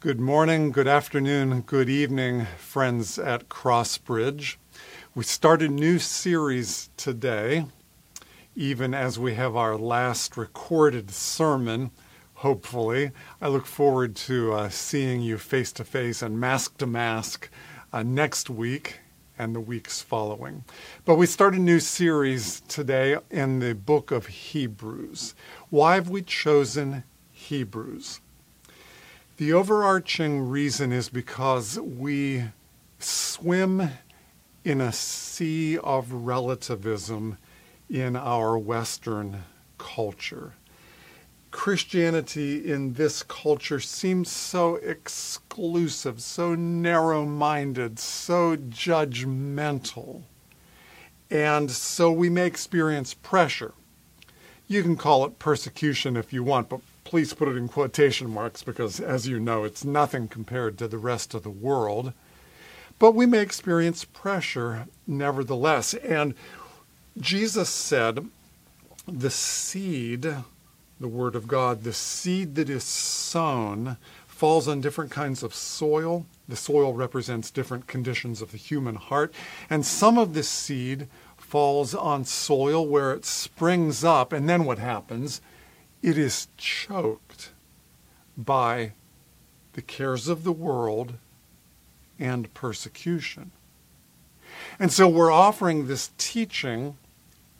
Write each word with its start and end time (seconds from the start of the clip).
Good 0.00 0.20
morning, 0.20 0.70
good 0.70 0.86
afternoon, 0.86 1.62
good 1.62 1.88
evening, 1.88 2.46
friends 2.56 3.18
at 3.18 3.48
Crossbridge. 3.48 4.54
We 5.12 5.24
start 5.24 5.60
a 5.60 5.66
new 5.66 5.98
series 5.98 6.90
today, 6.96 7.66
even 8.54 8.94
as 8.94 9.18
we 9.18 9.34
have 9.34 9.56
our 9.56 9.76
last 9.76 10.36
recorded 10.36 11.10
sermon, 11.10 11.90
hopefully. 12.34 13.10
I 13.40 13.48
look 13.48 13.66
forward 13.66 14.14
to 14.14 14.52
uh, 14.52 14.68
seeing 14.68 15.20
you 15.20 15.36
face 15.36 15.72
to 15.72 15.84
face 15.84 16.22
and 16.22 16.38
mask 16.38 16.78
to 16.78 16.86
mask 16.86 17.50
uh, 17.92 18.04
next 18.04 18.48
week 18.48 19.00
and 19.36 19.52
the 19.52 19.60
weeks 19.60 20.00
following. 20.00 20.62
But 21.04 21.16
we 21.16 21.26
start 21.26 21.56
a 21.56 21.58
new 21.58 21.80
series 21.80 22.60
today 22.68 23.16
in 23.32 23.58
the 23.58 23.74
book 23.74 24.12
of 24.12 24.28
Hebrews. 24.28 25.34
Why 25.70 25.96
have 25.96 26.08
we 26.08 26.22
chosen 26.22 27.02
Hebrews? 27.32 28.20
The 29.38 29.52
overarching 29.52 30.48
reason 30.48 30.90
is 30.90 31.08
because 31.08 31.78
we 31.78 32.46
swim 32.98 33.88
in 34.64 34.80
a 34.80 34.92
sea 34.92 35.78
of 35.78 36.12
relativism 36.12 37.38
in 37.88 38.16
our 38.16 38.58
Western 38.58 39.44
culture. 39.78 40.54
Christianity 41.52 42.68
in 42.68 42.94
this 42.94 43.22
culture 43.22 43.78
seems 43.78 44.28
so 44.28 44.74
exclusive, 44.74 46.20
so 46.20 46.56
narrow 46.56 47.24
minded, 47.24 48.00
so 48.00 48.56
judgmental. 48.56 50.22
And 51.30 51.70
so 51.70 52.10
we 52.10 52.28
may 52.28 52.46
experience 52.46 53.14
pressure. 53.14 53.74
You 54.66 54.82
can 54.82 54.96
call 54.96 55.24
it 55.24 55.38
persecution 55.38 56.16
if 56.16 56.32
you 56.32 56.42
want, 56.42 56.68
but 56.68 56.80
please 57.08 57.32
put 57.32 57.48
it 57.48 57.56
in 57.56 57.68
quotation 57.68 58.28
marks 58.28 58.62
because, 58.62 59.00
as 59.00 59.26
you 59.26 59.40
know, 59.40 59.64
it's 59.64 59.82
nothing 59.82 60.28
compared 60.28 60.76
to 60.76 60.86
the 60.86 60.98
rest 60.98 61.32
of 61.32 61.42
the 61.42 61.48
world. 61.48 62.12
But 62.98 63.14
we 63.14 63.24
may 63.24 63.38
experience 63.38 64.04
pressure 64.04 64.86
nevertheless. 65.06 65.94
And 65.94 66.34
Jesus 67.18 67.70
said, 67.70 68.28
the 69.06 69.30
seed, 69.30 70.22
the 71.00 71.08
Word 71.08 71.34
of 71.34 71.48
God, 71.48 71.82
the 71.82 71.94
seed 71.94 72.56
that 72.56 72.68
is 72.68 72.84
sown 72.84 73.96
falls 74.26 74.68
on 74.68 74.82
different 74.82 75.10
kinds 75.10 75.42
of 75.42 75.54
soil. 75.54 76.26
The 76.46 76.56
soil 76.56 76.92
represents 76.92 77.50
different 77.50 77.86
conditions 77.86 78.42
of 78.42 78.52
the 78.52 78.58
human 78.58 78.96
heart. 78.96 79.32
And 79.70 79.86
some 79.86 80.18
of 80.18 80.34
this 80.34 80.48
seed 80.48 81.08
falls 81.38 81.94
on 81.94 82.26
soil 82.26 82.86
where 82.86 83.12
it 83.12 83.24
springs 83.24 84.04
up. 84.04 84.30
And 84.30 84.46
then 84.46 84.66
what 84.66 84.78
happens? 84.78 85.40
It 86.02 86.16
is 86.16 86.48
choked 86.56 87.50
by 88.36 88.92
the 89.72 89.82
cares 89.82 90.28
of 90.28 90.44
the 90.44 90.52
world 90.52 91.14
and 92.18 92.52
persecution. 92.54 93.50
And 94.78 94.92
so 94.92 95.08
we're 95.08 95.32
offering 95.32 95.86
this 95.86 96.10
teaching 96.18 96.96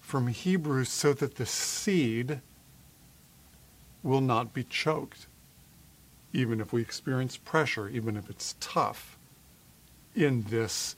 from 0.01 0.29
Hebrews 0.29 0.89
so 0.89 1.13
that 1.13 1.37
the 1.37 1.47
seed 1.47 2.41
will 4.03 4.21
not 4.21 4.55
be 4.55 4.65
choked, 4.65 5.27
even 6.33 6.61
if 6.61 6.73
we 6.73 6.81
experience 6.81 7.37
pressure, 7.37 7.89
even 7.89 8.17
if 8.17 8.31
it's 8.31 8.55
tough 8.61 9.19
in 10.15 10.43
this 10.45 10.97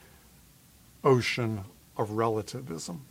ocean 1.02 1.64
of 1.96 2.12
relativism 2.12 3.04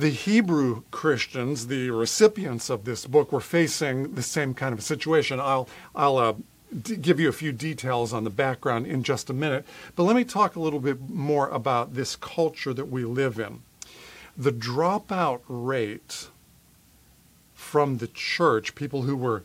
the 0.00 0.10
Hebrew 0.10 0.82
Christians, 0.90 1.66
the 1.66 1.90
recipients 1.90 2.70
of 2.70 2.84
this 2.84 3.06
book, 3.06 3.32
were 3.32 3.40
facing 3.40 4.14
the 4.14 4.22
same 4.22 4.54
kind 4.54 4.72
of 4.72 4.82
situation. 4.82 5.38
I'll, 5.38 5.68
I'll 5.94 6.16
uh, 6.16 6.32
give 7.00 7.20
you 7.20 7.28
a 7.28 7.32
few 7.32 7.52
details 7.52 8.12
on 8.12 8.24
the 8.24 8.30
background 8.30 8.86
in 8.86 9.02
just 9.02 9.28
a 9.28 9.34
minute, 9.34 9.66
but 9.96 10.04
let 10.04 10.16
me 10.16 10.24
talk 10.24 10.56
a 10.56 10.60
little 10.60 10.80
bit 10.80 11.10
more 11.10 11.48
about 11.48 11.94
this 11.94 12.16
culture 12.16 12.72
that 12.72 12.86
we 12.86 13.04
live 13.04 13.38
in. 13.38 13.60
The 14.36 14.52
dropout 14.52 15.40
rate 15.48 16.28
from 17.52 17.98
the 17.98 18.08
church, 18.08 18.74
people 18.74 19.02
who 19.02 19.14
were 19.14 19.42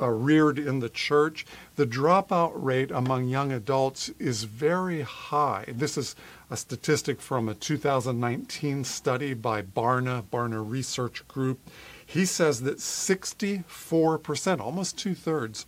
uh, 0.00 0.08
reared 0.08 0.58
in 0.58 0.80
the 0.80 0.88
church, 0.88 1.44
the 1.76 1.86
dropout 1.86 2.52
rate 2.54 2.90
among 2.90 3.28
young 3.28 3.52
adults 3.52 4.08
is 4.18 4.44
very 4.44 5.02
high. 5.02 5.66
This 5.68 5.98
is 5.98 6.16
a 6.54 6.56
statistic 6.56 7.20
from 7.20 7.48
a 7.48 7.54
2019 7.54 8.84
study 8.84 9.34
by 9.34 9.60
Barna, 9.60 10.22
Barna 10.22 10.64
Research 10.64 11.26
Group. 11.26 11.58
He 12.06 12.24
says 12.24 12.62
that 12.62 12.78
64%, 12.78 14.60
almost 14.60 14.96
two 14.96 15.16
thirds, 15.16 15.66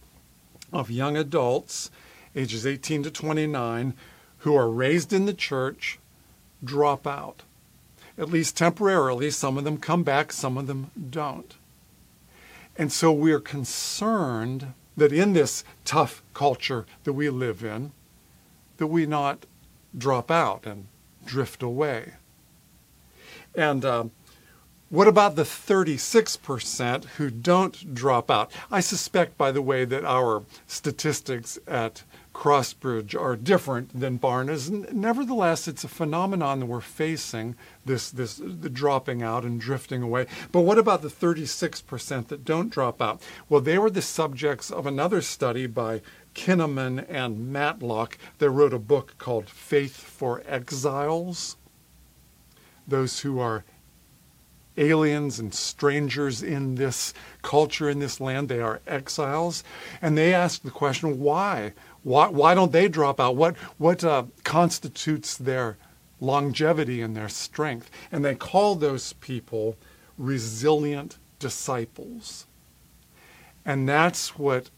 of 0.72 0.88
young 0.88 1.16
adults 1.16 1.90
ages 2.36 2.64
18 2.64 3.02
to 3.02 3.10
29 3.10 3.94
who 4.38 4.54
are 4.54 4.70
raised 4.70 5.12
in 5.12 5.26
the 5.26 5.34
church 5.34 5.98
drop 6.62 7.04
out. 7.04 7.42
At 8.16 8.30
least 8.30 8.56
temporarily, 8.56 9.32
some 9.32 9.58
of 9.58 9.64
them 9.64 9.78
come 9.78 10.04
back, 10.04 10.32
some 10.32 10.56
of 10.56 10.68
them 10.68 10.92
don't. 11.10 11.56
And 12.78 12.92
so 12.92 13.10
we're 13.10 13.40
concerned 13.40 14.72
that 14.96 15.12
in 15.12 15.32
this 15.32 15.64
tough 15.84 16.22
culture 16.32 16.86
that 17.02 17.14
we 17.14 17.28
live 17.28 17.64
in, 17.64 17.90
that 18.76 18.86
we 18.86 19.04
not 19.04 19.46
drop 19.96 20.30
out 20.30 20.66
and 20.66 20.86
drift 21.24 21.62
away. 21.62 22.14
And 23.54 23.84
uh, 23.84 24.04
what 24.88 25.08
about 25.08 25.34
the 25.34 25.42
36% 25.42 27.04
who 27.16 27.30
don't 27.30 27.94
drop 27.94 28.30
out? 28.30 28.52
I 28.70 28.80
suspect, 28.80 29.36
by 29.36 29.50
the 29.50 29.62
way, 29.62 29.84
that 29.84 30.04
our 30.04 30.44
statistics 30.66 31.58
at 31.66 32.04
Crossbridge 32.32 33.20
are 33.20 33.34
different 33.34 33.98
than 33.98 34.18
Barna's. 34.18 34.70
Nevertheless, 34.70 35.66
it's 35.66 35.82
a 35.82 35.88
phenomenon 35.88 36.60
that 36.60 36.66
we're 36.66 36.80
facing, 36.82 37.56
this, 37.84 38.10
this 38.10 38.36
the 38.36 38.68
dropping 38.68 39.22
out 39.22 39.42
and 39.42 39.60
drifting 39.60 40.02
away. 40.02 40.26
But 40.52 40.60
what 40.60 40.78
about 40.78 41.02
the 41.02 41.08
36% 41.08 42.28
that 42.28 42.44
don't 42.44 42.68
drop 42.68 43.00
out? 43.02 43.22
Well, 43.48 43.62
they 43.62 43.78
were 43.78 43.90
the 43.90 44.02
subjects 44.02 44.70
of 44.70 44.86
another 44.86 45.22
study 45.22 45.66
by 45.66 46.02
Kinnaman 46.36 47.04
and 47.08 47.50
Matlock. 47.52 48.16
They 48.38 48.48
wrote 48.48 48.74
a 48.74 48.78
book 48.78 49.16
called 49.18 49.48
Faith 49.48 49.96
for 49.96 50.42
Exiles. 50.46 51.56
Those 52.86 53.20
who 53.20 53.40
are 53.40 53.64
aliens 54.76 55.38
and 55.38 55.54
strangers 55.54 56.42
in 56.42 56.74
this 56.74 57.14
culture, 57.42 57.88
in 57.88 57.98
this 57.98 58.20
land. 58.20 58.48
They 58.48 58.60
are 58.60 58.80
exiles. 58.86 59.64
And 60.02 60.16
they 60.16 60.34
ask 60.34 60.62
the 60.62 60.70
question, 60.70 61.18
why? 61.18 61.72
Why, 62.02 62.28
why 62.28 62.54
don't 62.54 62.72
they 62.72 62.88
drop 62.88 63.18
out? 63.18 63.36
What, 63.36 63.56
what 63.78 64.04
uh, 64.04 64.24
constitutes 64.44 65.36
their 65.36 65.78
longevity 66.20 67.00
and 67.00 67.16
their 67.16 67.30
strength? 67.30 67.90
And 68.12 68.24
they 68.24 68.34
call 68.34 68.74
those 68.74 69.14
people 69.14 69.76
resilient 70.18 71.16
disciples. 71.38 72.46
And 73.64 73.88
that's 73.88 74.38
what 74.38 74.70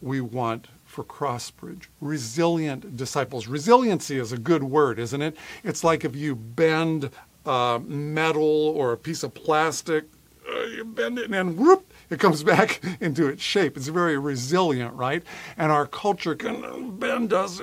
we 0.00 0.20
want 0.20 0.68
for 0.92 1.02
Crossbridge. 1.02 1.86
Resilient 2.02 2.98
disciples. 2.98 3.46
Resiliency 3.46 4.18
is 4.18 4.30
a 4.30 4.36
good 4.36 4.62
word, 4.62 4.98
isn't 4.98 5.22
it? 5.22 5.34
It's 5.64 5.82
like 5.82 6.04
if 6.04 6.14
you 6.14 6.36
bend 6.36 7.08
uh, 7.46 7.80
metal 7.82 8.44
or 8.44 8.92
a 8.92 8.98
piece 8.98 9.22
of 9.22 9.32
plastic, 9.32 10.04
uh, 10.46 10.64
you 10.64 10.84
bend 10.84 11.18
it 11.18 11.30
and 11.32 11.56
whoop, 11.56 11.90
it 12.10 12.20
comes 12.20 12.42
back 12.54 12.82
into 13.00 13.26
its 13.26 13.42
shape. 13.42 13.78
It's 13.78 13.88
very 13.88 14.18
resilient, 14.18 14.92
right? 14.92 15.22
And 15.56 15.72
our 15.72 15.86
culture 15.86 16.34
can 16.34 16.98
bend 16.98 17.32
us. 17.32 17.58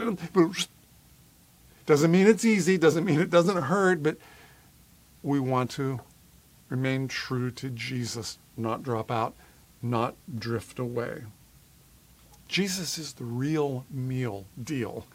Doesn't 1.85 2.11
mean 2.11 2.25
it's 2.25 2.45
easy, 2.45 2.79
doesn't 2.79 3.05
mean 3.05 3.21
it 3.21 3.29
doesn't 3.29 3.61
hurt, 3.63 4.01
but 4.01 4.17
we 5.21 5.39
want 5.39 5.69
to 5.71 5.99
remain 6.69 7.07
true 7.07 7.51
to 7.51 7.69
Jesus, 7.69 8.39
not 8.57 8.81
drop 8.81 9.11
out, 9.11 9.35
not 9.83 10.15
drift 10.39 10.79
away. 10.79 11.25
Jesus 12.49 12.97
is 12.97 13.13
the 13.13 13.23
real 13.23 13.85
meal 13.89 14.45
deal. 14.61 15.05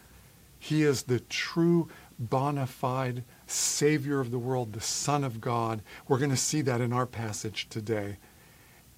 He 0.59 0.83
is 0.83 1.03
the 1.03 1.21
true 1.21 1.91
bona 2.19 2.67
fide 2.67 3.25
Savior 3.47 4.21
of 4.21 4.31
the 4.31 4.39
world, 4.39 4.73
the 4.73 4.81
Son 4.81 5.23
of 5.25 5.43
God. 5.43 5.83
We're 6.09 6.19
going 6.19 6.31
to 6.31 6.37
see 6.37 6.63
that 6.63 6.81
in 6.81 6.95
our 6.95 7.07
passage 7.07 7.69
today 7.69 8.17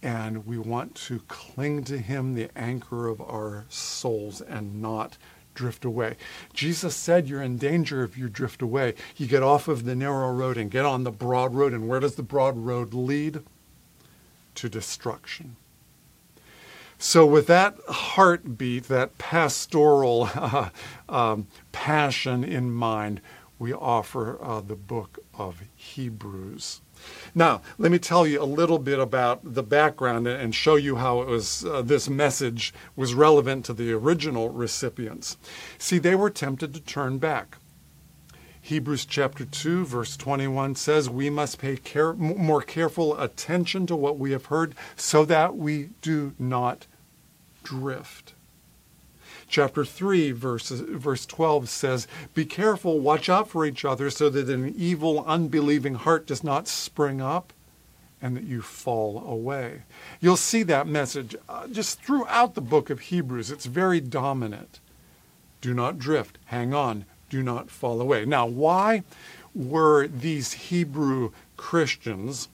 and 0.02 0.46
we 0.46 0.58
want 0.58 0.94
to 0.94 1.20
cling 1.26 1.82
to 1.84 1.98
him, 1.98 2.34
the 2.34 2.50
anchor 2.56 3.08
of 3.08 3.20
our 3.20 3.64
souls, 3.68 4.40
and 4.40 4.80
not 4.80 5.18
drift 5.54 5.84
away. 5.84 6.16
Jesus 6.52 6.94
said 6.94 7.28
you're 7.28 7.42
in 7.42 7.56
danger 7.56 8.04
if 8.04 8.16
you 8.16 8.28
drift 8.28 8.62
away. 8.62 8.94
You 9.16 9.26
get 9.26 9.42
off 9.42 9.68
of 9.68 9.84
the 9.84 9.96
narrow 9.96 10.30
road 10.30 10.58
and 10.58 10.70
get 10.70 10.84
on 10.84 11.04
the 11.04 11.10
broad 11.10 11.54
road. 11.54 11.72
And 11.72 11.88
where 11.88 11.98
does 11.98 12.14
the 12.14 12.22
broad 12.22 12.56
road 12.56 12.92
lead? 12.92 13.42
To 14.56 14.68
destruction. 14.68 15.56
So, 17.08 17.24
with 17.24 17.46
that 17.46 17.78
heartbeat, 17.88 18.88
that 18.88 19.16
pastoral 19.16 20.28
uh, 20.34 20.70
um, 21.08 21.46
passion 21.70 22.42
in 22.42 22.72
mind, 22.72 23.20
we 23.60 23.72
offer 23.72 24.42
uh, 24.42 24.60
the 24.60 24.74
book 24.74 25.20
of 25.32 25.62
Hebrews. 25.76 26.80
Now, 27.32 27.62
let 27.78 27.92
me 27.92 28.00
tell 28.00 28.26
you 28.26 28.42
a 28.42 28.44
little 28.44 28.80
bit 28.80 28.98
about 28.98 29.54
the 29.54 29.62
background 29.62 30.26
and 30.26 30.52
show 30.52 30.74
you 30.74 30.96
how 30.96 31.20
it 31.20 31.28
was 31.28 31.64
uh, 31.64 31.80
this 31.80 32.08
message 32.08 32.74
was 32.96 33.14
relevant 33.14 33.64
to 33.66 33.72
the 33.72 33.92
original 33.92 34.48
recipients. 34.48 35.36
See, 35.78 35.98
they 35.98 36.16
were 36.16 36.28
tempted 36.28 36.74
to 36.74 36.80
turn 36.80 37.18
back. 37.18 37.58
Hebrews 38.60 39.04
chapter 39.04 39.44
2 39.44 39.84
verse 39.84 40.16
21 40.16 40.74
says 40.74 41.08
we 41.08 41.30
must 41.30 41.60
pay 41.60 41.76
care, 41.76 42.14
more 42.14 42.62
careful 42.62 43.16
attention 43.16 43.86
to 43.86 43.94
what 43.94 44.18
we 44.18 44.32
have 44.32 44.46
heard 44.46 44.74
so 44.96 45.24
that 45.24 45.56
we 45.56 45.90
do 46.02 46.34
not 46.36 46.88
drift. 47.66 48.34
Chapter 49.48 49.84
3, 49.84 50.32
verse, 50.32 50.70
verse 50.70 51.24
12 51.26 51.68
says, 51.68 52.08
Be 52.34 52.44
careful, 52.44 52.98
watch 52.98 53.28
out 53.28 53.48
for 53.48 53.64
each 53.64 53.84
other, 53.84 54.10
so 54.10 54.28
that 54.30 54.48
an 54.48 54.74
evil, 54.76 55.24
unbelieving 55.24 55.94
heart 55.94 56.26
does 56.26 56.42
not 56.42 56.66
spring 56.66 57.20
up 57.20 57.52
and 58.20 58.36
that 58.36 58.44
you 58.44 58.62
fall 58.62 59.22
away. 59.26 59.82
You'll 60.20 60.36
see 60.36 60.62
that 60.64 60.86
message 60.86 61.36
uh, 61.48 61.68
just 61.68 62.02
throughout 62.02 62.54
the 62.54 62.60
book 62.60 62.90
of 62.90 63.00
Hebrews. 63.00 63.50
It's 63.50 63.66
very 63.66 64.00
dominant. 64.00 64.80
Do 65.60 65.74
not 65.74 65.98
drift, 65.98 66.38
hang 66.46 66.74
on, 66.74 67.04
do 67.30 67.42
not 67.42 67.70
fall 67.70 68.00
away. 68.00 68.24
Now, 68.24 68.46
why 68.46 69.02
were 69.54 70.06
these 70.06 70.52
Hebrew 70.52 71.32
Christians 71.56 72.48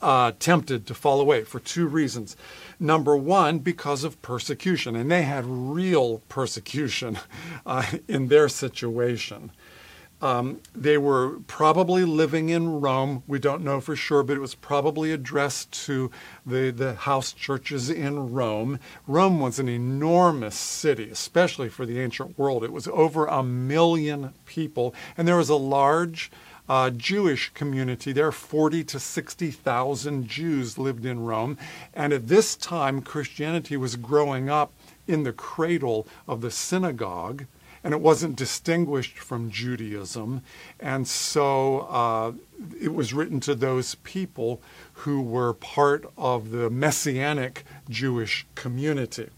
uh, 0.00 0.32
tempted 0.38 0.86
to 0.86 0.94
fall 0.94 1.20
away? 1.20 1.44
For 1.44 1.60
two 1.60 1.86
reasons. 1.86 2.36
Number 2.82 3.14
one, 3.14 3.58
because 3.58 4.04
of 4.04 4.22
persecution, 4.22 4.96
and 4.96 5.10
they 5.10 5.22
had 5.22 5.44
real 5.46 6.22
persecution 6.30 7.18
uh, 7.66 7.84
in 8.08 8.28
their 8.28 8.48
situation. 8.48 9.52
Um, 10.22 10.60
they 10.74 10.98
were 10.98 11.40
probably 11.46 12.04
living 12.04 12.50
in 12.50 12.80
Rome. 12.80 13.22
We 13.26 13.38
don't 13.38 13.64
know 13.64 13.80
for 13.80 13.96
sure, 13.96 14.22
but 14.22 14.36
it 14.36 14.40
was 14.40 14.54
probably 14.54 15.12
addressed 15.12 15.72
to 15.86 16.10
the, 16.44 16.70
the 16.70 16.94
house 16.94 17.32
churches 17.32 17.88
in 17.88 18.32
Rome. 18.32 18.78
Rome 19.06 19.40
was 19.40 19.58
an 19.58 19.68
enormous 19.68 20.56
city, 20.56 21.08
especially 21.10 21.70
for 21.70 21.86
the 21.86 22.00
ancient 22.00 22.38
world. 22.38 22.64
It 22.64 22.72
was 22.72 22.88
over 22.88 23.26
a 23.26 23.42
million 23.42 24.34
people, 24.44 24.94
and 25.16 25.26
there 25.26 25.36
was 25.38 25.48
a 25.48 25.54
large 25.54 26.30
uh, 26.70 26.88
Jewish 26.90 27.52
community 27.52 28.12
there. 28.12 28.30
40 28.30 28.84
to 28.84 29.00
60,000 29.00 30.28
Jews 30.28 30.78
lived 30.78 31.04
in 31.04 31.24
Rome. 31.24 31.58
And 31.92 32.12
at 32.12 32.28
this 32.28 32.54
time, 32.54 33.02
Christianity 33.02 33.76
was 33.76 33.96
growing 33.96 34.48
up 34.48 34.72
in 35.08 35.24
the 35.24 35.32
cradle 35.32 36.06
of 36.28 36.42
the 36.42 36.50
synagogue, 36.52 37.46
and 37.82 37.92
it 37.92 38.00
wasn't 38.00 38.36
distinguished 38.36 39.18
from 39.18 39.50
Judaism. 39.50 40.42
And 40.78 41.08
so 41.08 41.80
uh, 41.90 42.32
it 42.80 42.94
was 42.94 43.12
written 43.12 43.40
to 43.40 43.56
those 43.56 43.96
people 43.96 44.62
who 44.92 45.22
were 45.22 45.54
part 45.54 46.08
of 46.16 46.52
the 46.52 46.70
messianic 46.70 47.64
Jewish 47.88 48.46
community. 48.54 49.30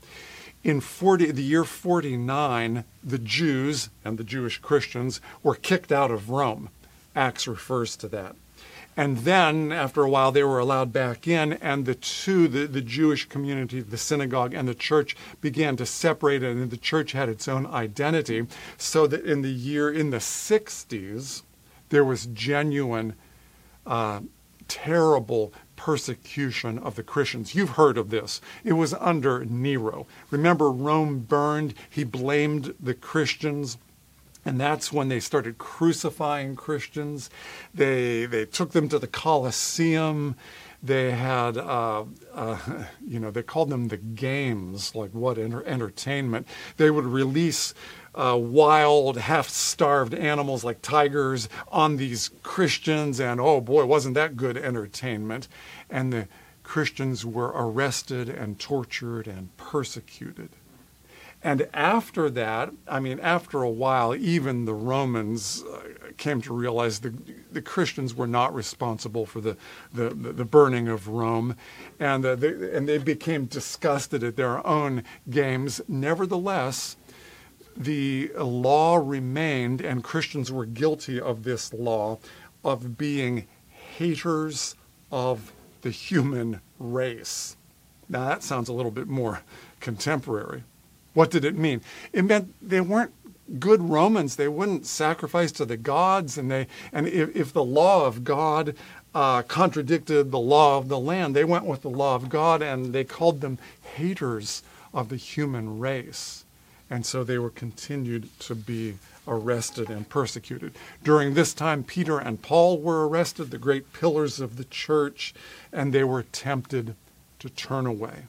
In 0.62 0.82
40, 0.82 1.31
the 1.31 1.43
year 1.43 1.64
49, 1.64 2.84
the 3.02 3.19
Jews 3.19 3.88
and 4.05 4.19
the 4.19 4.25
Jewish 4.25 4.58
Christians 4.58 5.23
were 5.43 5.55
kicked 5.55 5.90
out 5.90 6.11
of 6.11 6.29
Rome. 6.29 6.69
Acts 7.14 7.47
refers 7.47 7.97
to 7.97 8.09
that. 8.09 8.37
And 8.97 9.19
then, 9.19 9.73
after 9.73 10.03
a 10.03 10.11
while, 10.11 10.32
they 10.32 10.44
were 10.44 10.59
allowed 10.59 10.93
back 10.93 11.26
in, 11.26 11.55
and 11.55 11.87
the 11.87 11.94
two, 11.94 12.47
the, 12.47 12.67
the 12.67 12.82
Jewish 12.82 13.26
community, 13.26 13.81
the 13.81 13.97
synagogue, 13.97 14.53
and 14.53 14.69
the 14.69 14.75
church 14.75 15.17
began 15.41 15.76
to 15.76 15.87
separate, 15.87 16.43
and 16.43 16.70
the 16.70 16.76
church 16.76 17.12
had 17.12 17.31
its 17.31 17.49
own 17.49 17.64
identity. 17.67 18.47
So 18.76 19.06
that 19.06 19.25
in 19.25 19.41
the 19.41 19.53
year, 19.53 19.91
in 19.91 20.11
the 20.11 20.19
60s, 20.19 21.43
there 21.88 22.05
was 22.05 22.26
genuine, 22.26 23.15
uh, 23.87 24.20
terrible 24.69 25.55
persecution 25.76 26.79
of 26.79 26.94
the 26.94 27.03
Christians. 27.03 27.55
You've 27.55 27.70
heard 27.70 27.97
of 27.97 28.11
this. 28.11 28.43
It 28.62 28.75
was 28.75 28.93
under 28.94 29.44
Nero. 29.47 30.06
Remember, 30.31 30.70
Rome 30.70 31.20
burned, 31.20 31.75
he 31.88 32.05
blamed 32.05 32.75
the 32.79 32.94
Christians 32.94 33.79
and 34.44 34.61
that's 34.61 34.93
when 34.93 35.09
they 35.09 35.21
started 35.21 35.59
crucifying 35.59 36.56
Christians. 36.56 37.31
They, 37.73 38.27
they 38.27 38.44
took 38.44 38.73
them 38.73 38.89
to 38.89 38.99
the 38.99 39.06
Colosseum. 39.06 40.37
They 40.83 41.12
had, 41.12 41.56
uh, 41.56 42.05
uh, 42.35 42.85
you 43.06 43.21
know, 43.21 43.31
they 43.31 43.44
called 43.44 43.71
them 43.71 43.89
the 43.89 43.97
games, 43.97 44.97
like 44.97 45.11
what 45.12 45.39
enter- 45.39 45.65
entertainment. 45.65 46.49
They 46.77 46.91
would 46.91 47.05
release 47.05 47.73
uh, 48.15 48.37
wild, 48.41 49.17
half 49.17 49.49
starved 49.49 50.12
animals 50.12 50.65
like 50.65 50.83
tigers 50.83 51.49
on 51.69 51.97
these 51.97 52.31
Christians, 52.43 53.21
and 53.21 53.41
oh 53.41 53.61
boy, 53.61 53.87
wasn't 53.87 54.15
that 54.17 54.37
good 54.37 54.56
entertainment. 54.56 55.47
And 55.89 56.12
the 56.12 56.29
Christians 56.62 57.25
were 57.25 57.53
arrested 57.55 58.29
and 58.29 58.59
tortured 58.59 59.27
and 59.27 59.56
persecuted. 59.56 60.50
And 61.44 61.69
after 61.75 62.31
that, 62.31 62.73
I 62.87 63.00
mean, 63.00 63.19
after 63.19 63.62
a 63.62 63.71
while, 63.71 64.15
even 64.15 64.65
the 64.65 64.75
Romans 64.75 65.65
uh, 65.65 65.81
came 66.17 66.41
to 66.43 66.55
realize 66.55 67.00
the, 67.00 67.12
the 67.50 67.62
Christians 67.62 68.15
were 68.15 68.29
not 68.29 68.55
responsible 68.55 69.27
for 69.27 69.41
the, 69.41 69.56
the, 69.93 70.11
the 70.11 70.44
burning 70.44 70.87
of 70.87 71.09
Rome, 71.09 71.56
and, 71.99 72.25
uh, 72.25 72.37
they, 72.37 72.77
and 72.77 72.89
they 72.89 72.99
became 72.99 73.47
disgusted 73.47 74.23
at 74.23 74.37
their 74.37 74.65
own 74.65 75.03
games. 75.31 75.81
Nevertheless, 75.89 76.97
the 77.77 78.31
law 78.39 78.97
remained, 78.97 79.81
and 79.81 80.05
Christians 80.05 80.53
were 80.53 80.67
guilty 80.67 81.21
of 81.21 81.43
this 81.43 81.73
law 81.73 82.19
of 82.62 82.97
being 82.97 83.49
haters 83.69 84.77
of 85.11 85.53
the 85.81 85.91
human 85.91 86.61
race. 86.79 87.56
Now, 88.09 88.29
that 88.29 88.44
sounds 88.44 88.69
a 88.69 88.73
little 88.73 88.93
bit 88.93 89.09
more 89.09 89.41
contemporary. 89.81 90.62
What 91.14 91.31
did 91.31 91.44
it 91.44 91.56
mean? 91.56 91.82
It 92.12 92.25
meant 92.25 92.55
they 92.62 92.81
weren't 92.81 93.12
good 93.59 93.82
Romans. 93.82 94.37
They 94.37 94.49
wouldn't 94.49 94.87
sacrifice 94.87 95.53
to 95.53 95.64
the 95.64 95.76
gods, 95.76 96.38
and 96.38 96.50
they 96.50 96.67
and 96.93 97.06
if, 97.06 97.35
if 97.37 97.53
the 97.53 97.64
law 97.64 98.06
of 98.06 98.25
God 98.25 98.75
uh, 99.14 99.43
contradicted 99.43 100.31
the 100.31 100.38
law 100.38 100.79
of 100.79 100.88
the 100.88 100.99
land, 100.99 101.37
they 101.37 101.44
went 101.44 101.67
with 101.67 101.82
the 101.82 101.91
law 101.91 102.14
of 102.14 102.29
God, 102.29 102.62
and 102.62 102.93
they 102.93 103.05
called 103.05 103.41
them 103.41 103.59
haters 103.97 104.62
of 104.94 105.09
the 105.09 105.17
human 105.17 105.79
race, 105.79 106.44
and 106.88 107.05
so 107.05 107.23
they 107.25 107.38
were 107.38 107.50
continued 107.50 108.29
to 108.41 108.55
be 108.55 108.94
arrested 109.29 109.88
and 109.88 110.08
persecuted. 110.08 110.73
During 111.05 111.35
this 111.35 111.55
time, 111.55 111.85
Peter 111.85 112.19
and 112.19 112.43
Paul 112.43 112.81
were 112.81 113.06
arrested, 113.08 113.50
the 113.50 113.58
great 113.58 113.93
pillars 113.93 114.41
of 114.41 114.56
the 114.56 114.65
church, 114.65 115.35
and 115.73 115.93
they 115.93 116.05
were 116.05 116.25
tempted 116.25 116.97
to 117.38 117.50
turn 117.50 117.87
away 117.87 118.25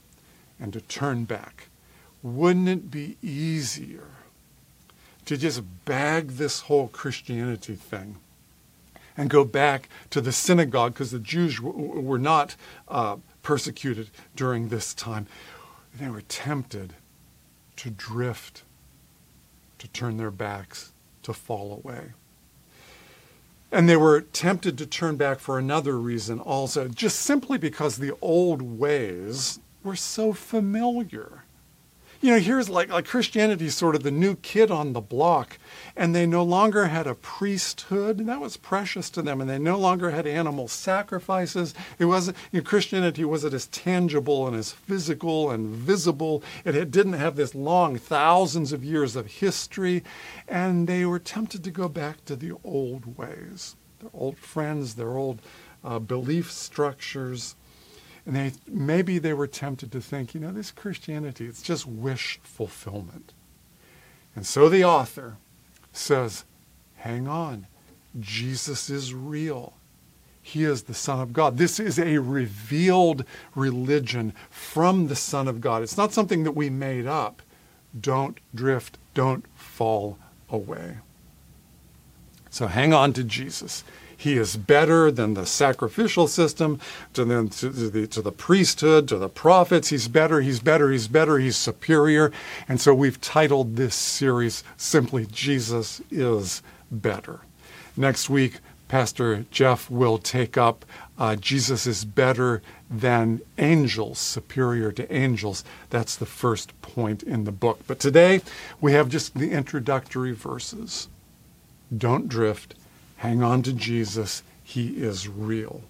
and 0.60 0.72
to 0.74 0.82
turn 0.82 1.24
back 1.24 1.70
wouldn't 2.24 2.70
it 2.70 2.90
be 2.90 3.18
easier 3.22 4.08
to 5.26 5.38
just 5.38 5.62
bag 5.86 6.30
this 6.30 6.62
whole 6.62 6.88
Christianity 6.88 7.76
thing 7.76 8.16
and 9.16 9.30
go 9.30 9.44
back 9.44 9.90
to 10.10 10.22
the 10.22 10.32
synagogue 10.32 10.94
because 10.94 11.12
the 11.12 11.20
Jews 11.20 11.62
were 11.62 12.18
not 12.18 12.56
uh, 12.88 13.18
persecuted 13.44 14.10
during 14.36 14.70
this 14.70 14.94
time? 14.94 15.28
They 15.94 16.10
were 16.10 16.22
tempted 16.22 16.94
to 17.76 17.90
drift, 17.90 18.64
to 19.78 19.88
turn 19.90 20.18
their 20.18 20.32
backs, 20.32 20.94
to 21.24 21.34
fall 21.34 21.74
away. 21.84 22.14
And 23.72 23.90
they 23.90 23.98
were 23.98 24.22
tempted 24.22 24.78
to 24.78 24.86
turn 24.86 25.18
back 25.18 25.40
for 25.40 25.58
another 25.58 25.98
reason 25.98 26.40
also, 26.40 26.88
just 26.88 27.20
simply 27.20 27.58
because 27.58 27.98
the 27.98 28.16
old 28.22 28.62
ways 28.62 29.60
were 29.84 29.96
so 29.96 30.32
familiar 30.32 31.44
you 32.24 32.32
know, 32.32 32.40
here's 32.40 32.70
like, 32.70 32.90
like 32.90 33.06
Christianity 33.06 33.68
sort 33.68 33.96
of 33.96 34.04
the 34.04 34.10
new 34.10 34.38
kid 34.38 34.72
on 34.72 34.94
the 34.94 35.02
block, 35.02 35.58
and 35.94 36.16
they 36.16 36.26
no 36.26 36.42
longer 36.42 36.86
had 36.86 37.06
a 37.06 37.16
priesthood. 37.16 38.20
and 38.20 38.30
That 38.30 38.40
was 38.40 38.56
precious 38.56 39.10
to 39.10 39.22
them, 39.22 39.42
and 39.42 39.50
they 39.50 39.60
no 39.60 39.78
longer 39.78 40.12
had 40.12 40.26
animal 40.26 40.70
sacrifices. 40.70 41.74
It 42.00 42.06
wasn't, 42.06 42.38
you 42.54 42.62
know, 42.62 42.64
Christianity 42.64 43.26
wasn't 43.26 43.54
as 43.54 43.68
tangible 43.68 44.48
and 44.48 44.56
as 44.56 44.72
physical 44.72 45.52
and 45.52 45.68
visible. 45.68 46.42
It 46.64 46.76
had, 46.76 46.92
didn't 46.92 47.14
have 47.14 47.36
this 47.36 47.54
long, 47.54 47.98
thousands 47.98 48.72
of 48.72 48.86
years 48.86 49.18
of 49.18 49.28
history, 49.28 50.02
and 50.48 50.88
they 50.88 51.06
were 51.06 51.20
tempted 51.20 51.62
to 51.66 51.72
go 51.72 51.90
back 51.90 52.24
to 52.24 52.38
the 52.38 52.54
old 52.64 53.18
ways, 53.18 53.76
their 54.00 54.12
old 54.14 54.38
friends, 54.38 54.96
their 54.96 55.18
old 55.18 55.42
uh, 55.84 56.00
belief 56.00 56.50
structures. 56.50 57.56
And 58.26 58.36
they, 58.36 58.54
maybe 58.68 59.20
they 59.20 59.34
were 59.34 59.48
tempted 59.48 59.92
to 59.92 60.02
think, 60.02 60.34
you 60.34 60.40
know, 60.40 60.52
this 60.52 60.72
Christianity, 60.72 61.46
it's 61.46 61.62
just 61.62 61.86
wish 61.86 62.40
fulfillment. 62.44 63.34
And 64.36 64.46
so 64.46 64.70
the 64.70 64.84
author 64.84 65.38
says, 65.92 66.46
hang 66.98 67.28
on, 67.28 67.68
Jesus 68.20 68.90
is 68.90 69.14
real. 69.14 69.74
He 70.42 70.64
is 70.64 70.84
the 70.84 70.94
Son 70.94 71.20
of 71.20 71.32
God. 71.32 71.58
This 71.58 71.80
is 71.80 71.98
a 71.98 72.18
revealed 72.18 73.24
religion 73.56 74.34
from 74.50 75.08
the 75.08 75.16
Son 75.16 75.48
of 75.48 75.62
God. 75.62 75.84
It's 75.84 75.98
not 75.98 76.14
something 76.14 76.44
that 76.44 76.52
we 76.52 76.70
made 76.70 77.08
up. 77.08 77.42
Don't 78.00 78.38
drift, 78.54 78.98
don't 79.14 79.46
fall 79.56 80.18
away. 80.50 80.98
So 82.50 82.68
hang 82.68 82.94
on 82.94 83.14
to 83.14 83.24
Jesus. 83.24 83.84
He 84.24 84.38
is 84.38 84.56
better 84.56 85.12
than 85.12 85.34
the 85.34 85.46
sacrificial 85.46 86.30
system, 86.30 86.80
to 87.12 87.26
the, 87.26 87.50
to, 87.50 87.70
the, 87.70 88.08
to 88.08 88.22
the 88.22 88.32
priesthood, 88.32 89.10
to 89.10 89.18
the 89.18 89.28
prophets. 89.28 89.90
He's 89.90 90.08
better, 90.08 90.40
he's 90.40 90.62
better, 90.62 90.92
he's 90.92 91.10
better, 91.10 91.40
he's 91.40 91.58
superior. 91.58 92.32
And 92.70 92.80
so 92.80 92.94
we've 92.94 93.20
titled 93.20 93.76
this 93.76 93.96
series 93.96 94.64
simply 94.78 95.26
Jesus 95.26 96.02
is 96.10 96.62
Better. 96.90 97.42
Next 97.98 98.30
week, 98.30 98.60
Pastor 98.88 99.46
Jeff 99.52 99.92
will 99.92 100.18
take 100.20 100.58
up 100.58 100.86
uh, 101.18 101.36
Jesus 101.36 101.86
is 101.86 102.06
better 102.06 102.62
than 102.90 103.42
angels, 103.58 104.20
superior 104.20 104.94
to 104.94 105.14
angels. 105.14 105.66
That's 105.90 106.16
the 106.16 106.26
first 106.26 106.82
point 106.82 107.24
in 107.24 107.44
the 107.44 107.52
book. 107.52 107.82
But 107.88 108.00
today 108.00 108.40
we 108.80 108.94
have 108.94 109.10
just 109.10 109.38
the 109.38 109.52
introductory 109.52 110.32
verses. 110.32 111.10
Don't 111.96 112.30
drift. 112.30 112.76
Hang 113.24 113.42
on 113.42 113.62
to 113.62 113.72
Jesus. 113.72 114.44
He 114.66 115.02
is 115.02 115.30
real. 115.30 115.84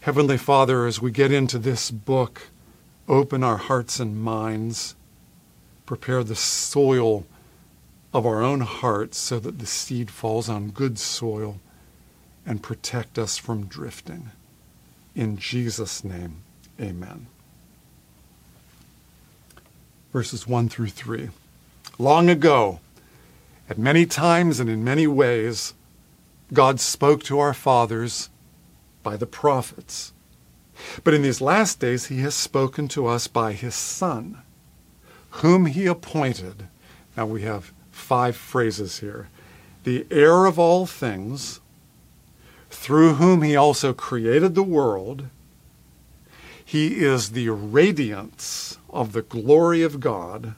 Heavenly 0.00 0.36
Father, 0.36 0.84
as 0.84 1.00
we 1.00 1.12
get 1.12 1.30
into 1.30 1.60
this 1.60 1.92
book, 1.92 2.48
open 3.06 3.44
our 3.44 3.56
hearts 3.56 4.00
and 4.00 4.20
minds, 4.20 4.96
prepare 5.86 6.24
the 6.24 6.34
soil 6.34 7.24
of 8.12 8.26
our 8.26 8.42
own 8.42 8.62
hearts 8.62 9.16
so 9.16 9.38
that 9.38 9.60
the 9.60 9.66
seed 9.66 10.10
falls 10.10 10.48
on 10.48 10.70
good 10.70 10.98
soil 10.98 11.60
and 12.44 12.64
protect 12.64 13.16
us 13.16 13.38
from 13.38 13.66
drifting. 13.66 14.32
In 15.14 15.36
Jesus' 15.36 16.02
name, 16.02 16.38
amen. 16.80 17.28
Verses 20.12 20.48
1 20.48 20.68
through 20.68 20.88
3. 20.88 21.28
Long 21.96 22.28
ago, 22.28 22.80
at 23.70 23.78
many 23.78 24.04
times 24.04 24.58
and 24.58 24.68
in 24.68 24.82
many 24.82 25.06
ways, 25.06 25.74
God 26.52 26.80
spoke 26.80 27.22
to 27.24 27.38
our 27.38 27.54
fathers 27.54 28.30
by 29.02 29.16
the 29.16 29.26
prophets. 29.26 30.12
But 31.04 31.14
in 31.14 31.22
these 31.22 31.40
last 31.40 31.80
days, 31.80 32.06
he 32.06 32.20
has 32.20 32.34
spoken 32.34 32.88
to 32.88 33.06
us 33.06 33.26
by 33.26 33.52
his 33.52 33.74
Son, 33.74 34.42
whom 35.30 35.66
he 35.66 35.86
appointed. 35.86 36.68
Now 37.16 37.26
we 37.26 37.42
have 37.42 37.72
five 37.90 38.36
phrases 38.36 39.00
here 39.00 39.28
the 39.84 40.06
heir 40.10 40.44
of 40.44 40.58
all 40.58 40.84
things 40.84 41.60
through 42.68 43.14
whom 43.14 43.42
he 43.42 43.56
also 43.56 43.92
created 43.94 44.54
the 44.54 44.62
world. 44.62 45.24
He 46.62 47.02
is 47.02 47.30
the 47.30 47.48
radiance 47.48 48.76
of 48.90 49.12
the 49.12 49.22
glory 49.22 49.82
of 49.82 50.00
God 50.00 50.54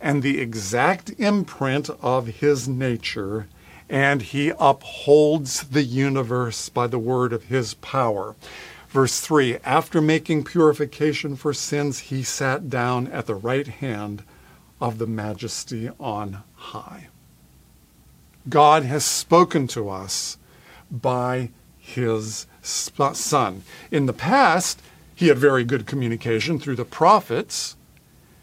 and 0.00 0.22
the 0.22 0.38
exact 0.38 1.10
imprint 1.18 1.88
of 2.02 2.26
his 2.26 2.68
nature, 2.68 3.48
and 3.88 4.22
he 4.22 4.52
upholds 4.58 5.64
the 5.64 5.82
universe 5.82 6.68
by 6.68 6.86
the 6.86 6.98
word 6.98 7.32
of 7.32 7.44
his 7.44 7.74
power. 7.74 8.36
Verse 8.88 9.20
3 9.20 9.58
After 9.64 10.00
making 10.00 10.44
purification 10.44 11.36
for 11.36 11.52
sins, 11.52 11.98
he 12.00 12.22
sat 12.22 12.68
down 12.68 13.06
at 13.08 13.26
the 13.26 13.34
right 13.34 13.66
hand 13.66 14.22
of 14.80 14.98
the 14.98 15.06
majesty 15.06 15.90
on 15.98 16.42
high. 16.54 17.08
God 18.48 18.84
has 18.84 19.04
spoken 19.04 19.66
to 19.68 19.90
us 19.90 20.38
by 20.90 21.50
his 21.78 22.46
son. 22.62 23.62
In 23.90 24.06
the 24.06 24.12
past, 24.12 24.80
he 25.14 25.28
had 25.28 25.38
very 25.38 25.64
good 25.64 25.86
communication 25.86 26.58
through 26.58 26.76
the 26.76 26.84
prophets. 26.84 27.76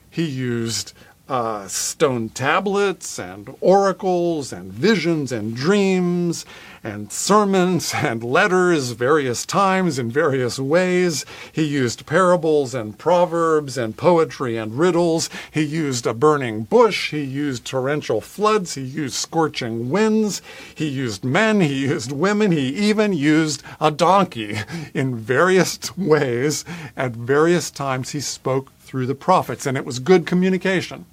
He 0.10 0.26
used 0.26 0.94
uh, 1.28 1.68
stone 1.68 2.30
tablets 2.30 3.18
and 3.18 3.56
oracles 3.60 4.54
and 4.54 4.72
visions 4.72 5.32
and 5.32 5.56
dreams 5.56 6.46
and 6.84 7.12
sermons 7.12 7.94
and 7.96 8.24
letters 8.24 8.92
various 8.92 9.44
times 9.44 9.98
in 9.98 10.12
various 10.12 10.60
ways. 10.60 11.26
He 11.52 11.64
used 11.64 12.06
parables 12.06 12.76
and 12.76 12.98
proverbs 12.98 13.76
and 13.76 13.98
poetry 13.98 14.56
and 14.56 14.78
riddles. 14.78 15.30
He 15.50 15.64
used 15.64 16.06
a 16.06 16.14
burning 16.14 16.64
bush. 16.64 17.10
He 17.10 17.24
used 17.24 17.66
torrential 17.66 18.22
floods. 18.22 18.76
He 18.76 18.84
used 18.84 19.16
scorching 19.16 19.90
winds. 19.90 20.44
He 20.76 20.88
used 20.88 21.24
men. 21.24 21.60
He 21.60 21.88
used 21.88 22.12
women. 22.12 22.52
He 22.52 22.68
even 22.68 23.14
used 23.14 23.64
a 23.82 23.90
donkey 23.90 24.60
in 24.94 25.16
various 25.16 25.98
ways. 25.98 26.64
At 26.96 27.14
various 27.14 27.72
times, 27.72 28.12
he 28.12 28.20
spoke 28.20 28.72
through 28.82 29.08
the 29.08 29.16
prophets, 29.16 29.66
and 29.66 29.76
it 29.76 29.86
was 29.86 29.98
good 29.98 30.28
communication. 30.28 31.06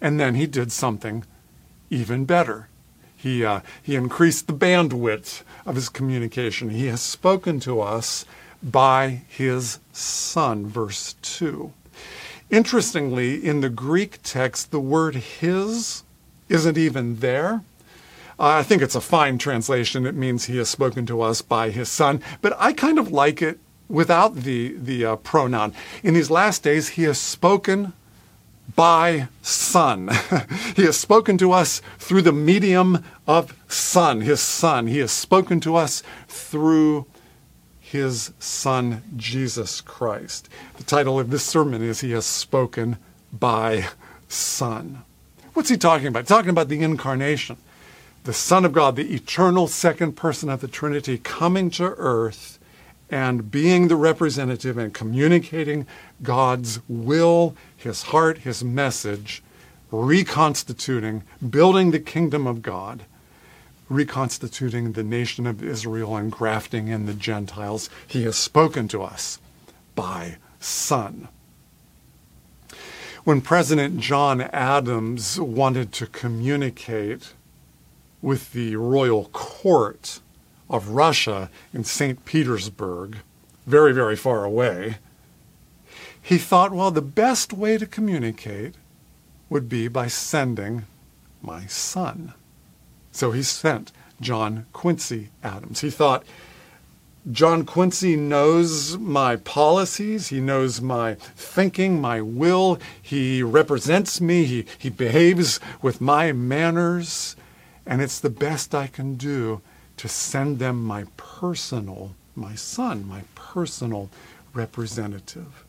And 0.00 0.18
then 0.18 0.34
he 0.34 0.46
did 0.46 0.72
something 0.72 1.24
even 1.90 2.24
better. 2.24 2.68
He, 3.16 3.44
uh, 3.44 3.60
he 3.82 3.96
increased 3.96 4.46
the 4.46 4.54
bandwidth 4.54 5.42
of 5.66 5.74
his 5.74 5.88
communication. 5.88 6.70
He 6.70 6.86
has 6.86 7.02
spoken 7.02 7.60
to 7.60 7.80
us 7.80 8.24
by 8.62 9.22
his 9.28 9.78
Son, 9.92 10.66
verse 10.66 11.16
2. 11.22 11.72
Interestingly, 12.50 13.44
in 13.44 13.60
the 13.60 13.68
Greek 13.68 14.20
text, 14.22 14.70
the 14.70 14.80
word 14.80 15.16
his 15.16 16.02
isn't 16.48 16.78
even 16.78 17.16
there. 17.16 17.62
Uh, 18.38 18.58
I 18.58 18.62
think 18.62 18.80
it's 18.80 18.94
a 18.94 19.00
fine 19.00 19.36
translation. 19.36 20.06
It 20.06 20.14
means 20.14 20.46
he 20.46 20.56
has 20.56 20.70
spoken 20.70 21.04
to 21.06 21.20
us 21.20 21.42
by 21.42 21.70
his 21.70 21.90
Son. 21.90 22.22
But 22.40 22.56
I 22.58 22.72
kind 22.72 22.98
of 22.98 23.12
like 23.12 23.42
it 23.42 23.60
without 23.88 24.34
the, 24.34 24.74
the 24.76 25.04
uh, 25.04 25.16
pronoun. 25.16 25.74
In 26.02 26.14
these 26.14 26.30
last 26.30 26.62
days, 26.62 26.90
he 26.90 27.02
has 27.02 27.18
spoken 27.18 27.92
by 28.76 29.28
Son. 29.42 30.10
he 30.76 30.84
has 30.84 30.96
spoken 30.96 31.38
to 31.38 31.52
us 31.52 31.80
through 31.98 32.22
the 32.22 32.32
medium 32.32 33.04
of 33.26 33.54
Son, 33.68 34.20
his 34.20 34.40
Son. 34.40 34.86
He 34.86 34.98
has 34.98 35.12
spoken 35.12 35.60
to 35.60 35.76
us 35.76 36.02
through 36.28 37.06
his 37.90 38.32
Son, 38.38 39.02
Jesus 39.16 39.80
Christ. 39.80 40.48
The 40.76 40.84
title 40.84 41.18
of 41.18 41.30
this 41.30 41.44
sermon 41.44 41.82
is 41.82 42.02
He 42.02 42.12
Has 42.12 42.24
Spoken 42.24 42.98
by 43.32 43.88
Son. 44.28 45.02
What's 45.54 45.70
he 45.70 45.76
talking 45.76 46.06
about? 46.06 46.20
He's 46.20 46.28
Talking 46.28 46.50
about 46.50 46.68
the 46.68 46.82
incarnation, 46.82 47.56
the 48.22 48.32
Son 48.32 48.64
of 48.64 48.72
God, 48.72 48.94
the 48.94 49.12
eternal 49.12 49.66
second 49.66 50.12
person 50.12 50.48
of 50.48 50.60
the 50.60 50.68
Trinity 50.68 51.18
coming 51.18 51.68
to 51.70 51.94
earth 51.96 52.59
and 53.10 53.50
being 53.50 53.88
the 53.88 53.96
representative 53.96 54.78
and 54.78 54.94
communicating 54.94 55.86
God's 56.22 56.80
will, 56.88 57.56
his 57.76 58.04
heart, 58.04 58.38
his 58.38 58.62
message, 58.62 59.42
reconstituting, 59.90 61.24
building 61.48 61.90
the 61.90 61.98
kingdom 61.98 62.46
of 62.46 62.62
God, 62.62 63.02
reconstituting 63.88 64.92
the 64.92 65.02
nation 65.02 65.46
of 65.46 65.62
Israel 65.62 66.16
and 66.16 66.30
grafting 66.30 66.88
in 66.88 67.06
the 67.06 67.14
Gentiles. 67.14 67.90
He 68.06 68.22
has 68.24 68.36
spoken 68.36 68.86
to 68.88 69.02
us 69.02 69.40
by 69.94 70.36
Son. 70.60 71.28
When 73.24 73.40
President 73.40 74.00
John 74.00 74.40
Adams 74.40 75.38
wanted 75.38 75.92
to 75.94 76.06
communicate 76.06 77.34
with 78.22 78.52
the 78.52 78.76
royal 78.76 79.26
court, 79.26 80.20
of 80.70 80.90
Russia 80.90 81.50
in 81.74 81.84
St. 81.84 82.24
Petersburg, 82.24 83.18
very, 83.66 83.92
very 83.92 84.16
far 84.16 84.44
away, 84.44 84.96
he 86.22 86.38
thought, 86.38 86.72
well, 86.72 86.90
the 86.90 87.02
best 87.02 87.52
way 87.52 87.76
to 87.76 87.86
communicate 87.86 88.76
would 89.48 89.68
be 89.68 89.88
by 89.88 90.06
sending 90.06 90.84
my 91.42 91.66
son. 91.66 92.32
So 93.10 93.32
he 93.32 93.42
sent 93.42 93.90
John 94.20 94.66
Quincy 94.72 95.30
Adams. 95.42 95.80
He 95.80 95.90
thought, 95.90 96.24
John 97.30 97.64
Quincy 97.66 98.16
knows 98.16 98.96
my 98.96 99.36
policies. 99.36 100.28
He 100.28 100.40
knows 100.40 100.80
my 100.80 101.14
thinking, 101.14 102.00
my 102.00 102.20
will. 102.20 102.78
He 103.02 103.42
represents 103.42 104.20
me. 104.20 104.44
He, 104.44 104.66
he 104.78 104.88
behaves 104.88 105.58
with 105.82 106.00
my 106.00 106.32
manners. 106.32 107.36
And 107.84 108.00
it's 108.00 108.20
the 108.20 108.30
best 108.30 108.74
I 108.74 108.86
can 108.86 109.16
do 109.16 109.60
to 110.00 110.08
send 110.08 110.58
them 110.58 110.82
my 110.82 111.04
personal, 111.18 112.14
my 112.34 112.54
son, 112.54 113.06
my 113.06 113.20
personal 113.34 114.08
representative. 114.54 115.62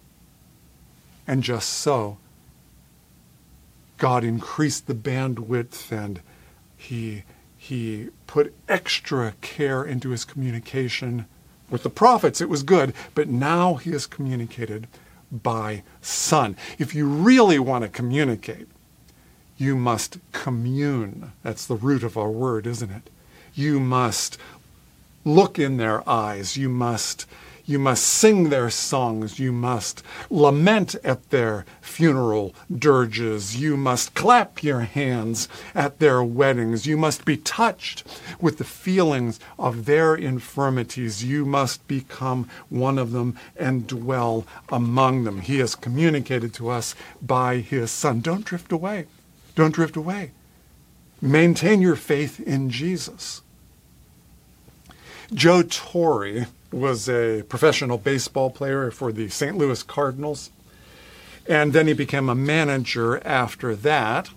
And 1.28 1.44
just 1.44 1.68
so, 1.68 2.18
God 3.98 4.24
increased 4.24 4.88
the 4.88 4.96
bandwidth 4.96 5.92
and 5.92 6.22
he, 6.78 7.24
he 7.58 8.08
put 8.26 8.54
extra 8.70 9.34
care 9.42 9.84
into 9.84 10.12
his 10.12 10.24
communication. 10.24 11.26
With 11.70 11.84
the 11.84 11.90
prophets, 11.90 12.40
it 12.40 12.48
was 12.48 12.64
good, 12.64 12.94
but 13.14 13.28
now 13.28 13.74
he 13.74 13.92
has 13.92 14.08
communicated 14.08 14.88
by 15.30 15.84
Son. 16.00 16.56
If 16.80 16.96
you 16.96 17.06
really 17.06 17.60
want 17.60 17.84
to 17.84 17.90
communicate, 17.90 18.70
you 19.58 19.76
must 19.76 20.20
commune. 20.32 21.34
That's 21.44 21.66
the 21.66 21.76
root 21.76 22.02
of 22.02 22.18
our 22.18 22.32
word, 22.32 22.66
isn't 22.66 22.92
it? 22.92 23.10
You 23.54 23.80
must 23.80 24.38
look 25.26 25.60
in 25.60 25.78
their 25.78 26.08
eyes. 26.10 26.58
You 26.58 26.70
must 26.70 27.26
You 27.64 27.78
must 27.80 28.04
sing 28.04 28.50
their 28.50 28.70
songs. 28.70 29.40
You 29.40 29.52
must 29.52 30.04
lament 30.30 30.96
at 31.04 31.30
their 31.30 31.64
funeral 31.80 32.54
dirges. 32.70 33.56
You 33.56 33.78
must 33.78 34.14
clap 34.14 34.64
your 34.64 34.82
hands 34.82 35.48
at 35.76 36.00
their 36.00 36.24
weddings. 36.24 36.86
You 36.88 36.98
must 36.98 37.24
be 37.24 37.38
touched 37.38 38.04
with 38.42 38.58
the 38.58 38.64
feelings 38.66 39.40
of 39.60 39.86
their 39.86 40.16
infirmities. 40.16 41.24
You 41.24 41.46
must 41.46 41.88
become 41.88 42.50
one 42.70 42.98
of 42.98 43.12
them 43.12 43.38
and 43.56 43.88
dwell 43.88 44.46
among 44.70 45.24
them. 45.24 45.42
He 45.42 45.60
has 45.60 45.76
communicated 45.76 46.54
to 46.56 46.70
us 46.70 46.96
by 47.22 47.58
his 47.58 47.92
Son. 47.92 48.22
Don't 48.22 48.44
drift 48.44 48.72
away. 48.72 49.06
Don't 49.56 49.76
drift 49.76 49.96
away. 49.96 50.32
Maintain 51.22 51.82
your 51.82 51.96
faith 51.96 52.40
in 52.40 52.72
Jesus. 52.72 53.42
Joe 55.34 55.62
Torre 55.62 56.48
was 56.72 57.08
a 57.08 57.44
professional 57.44 57.98
baseball 57.98 58.50
player 58.50 58.90
for 58.92 59.12
the 59.12 59.30
St. 59.30 59.56
Louis 59.58 59.84
Cardinals. 59.84 60.50
And 61.48 61.74
then 61.74 61.88
he 61.88 61.94
became 61.94 62.28
a 62.28 62.36
manager 62.36 63.26
after 63.26 63.76
that. 63.76 64.30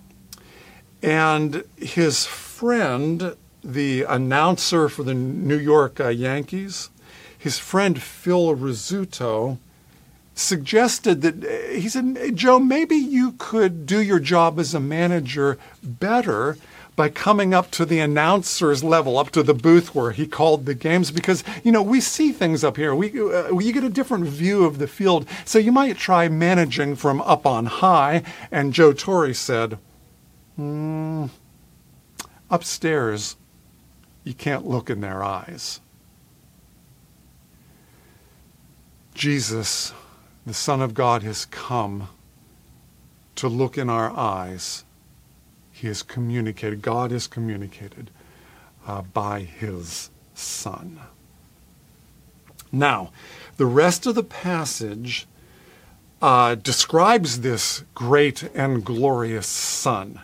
And 1.01 1.63
his 1.77 2.25
friend, 2.25 3.35
the 3.63 4.03
announcer 4.03 4.87
for 4.87 5.03
the 5.03 5.13
New 5.13 5.57
York 5.57 5.99
uh, 5.99 6.09
Yankees, 6.09 6.89
his 7.37 7.59
friend 7.59 8.01
Phil 8.01 8.55
Rizzuto, 8.55 9.57
suggested 10.33 11.21
that 11.21 11.43
uh, 11.43 11.73
he 11.73 11.89
said, 11.89 12.35
Joe, 12.35 12.59
maybe 12.59 12.95
you 12.95 13.33
could 13.37 13.85
do 13.85 14.01
your 14.01 14.19
job 14.19 14.59
as 14.59 14.73
a 14.73 14.79
manager 14.79 15.57
better 15.83 16.57
by 16.95 17.09
coming 17.09 17.53
up 17.53 17.71
to 17.71 17.85
the 17.85 17.99
announcer's 17.99 18.83
level, 18.83 19.17
up 19.17 19.29
to 19.31 19.43
the 19.43 19.53
booth 19.53 19.93
where 19.93 20.11
he 20.11 20.25
called 20.25 20.65
the 20.65 20.73
games, 20.73 21.11
because 21.11 21.43
you 21.63 21.71
know 21.71 21.81
we 21.81 21.99
see 21.99 22.31
things 22.31 22.63
up 22.63 22.77
here. 22.77 22.95
We 22.95 23.09
uh, 23.19 23.57
you 23.57 23.73
get 23.73 23.83
a 23.83 23.89
different 23.89 24.25
view 24.25 24.65
of 24.65 24.77
the 24.77 24.87
field, 24.87 25.27
so 25.43 25.59
you 25.59 25.71
might 25.71 25.97
try 25.97 26.29
managing 26.29 26.95
from 26.95 27.21
up 27.21 27.45
on 27.45 27.65
high. 27.65 28.23
And 28.51 28.73
Joe 28.73 28.93
Torre 28.93 29.33
said, 29.33 29.77
mm, 30.57 31.29
"Upstairs, 32.49 33.35
you 34.23 34.33
can't 34.33 34.65
look 34.65 34.89
in 34.89 35.01
their 35.01 35.23
eyes." 35.23 35.81
Jesus, 39.13 39.93
the 40.45 40.53
Son 40.53 40.81
of 40.81 40.93
God, 40.93 41.23
has 41.23 41.45
come 41.45 42.09
to 43.35 43.49
look 43.49 43.77
in 43.77 43.89
our 43.89 44.11
eyes 44.11 44.84
he 45.75 45.87
has 45.87 46.03
communicated, 46.03 46.81
God 46.81 47.11
has 47.11 47.27
communicated 47.27 48.09
uh, 48.87 49.01
by 49.01 49.41
his 49.41 50.09
Son. 50.33 51.01
Now, 52.71 53.11
the 53.57 53.65
rest 53.65 54.05
of 54.05 54.15
the 54.15 54.23
passage 54.23 55.27
uh, 56.21 56.55
describes 56.55 57.41
this 57.41 57.83
great 57.93 58.43
and 58.55 58.85
glorious 58.85 59.47
Son. 59.47 60.21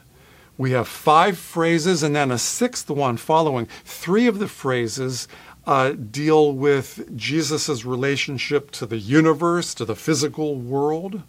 We 0.57 0.71
have 0.71 0.87
five 0.87 1.37
phrases 1.37 2.01
and 2.01 2.15
then 2.15 2.31
a 2.31 2.37
sixth 2.37 2.89
one 2.89 3.17
following. 3.17 3.67
Three 3.83 4.27
of 4.27 4.39
the 4.39 4.47
phrases 4.47 5.27
uh, 5.67 5.91
deal 5.91 6.53
with 6.53 7.17
Jesus' 7.17 7.83
relationship 7.83 8.71
to 8.71 8.85
the 8.85 8.99
universe, 8.99 9.73
to 9.73 9.83
the 9.83 9.97
physical 9.97 10.55
world. 10.55 11.23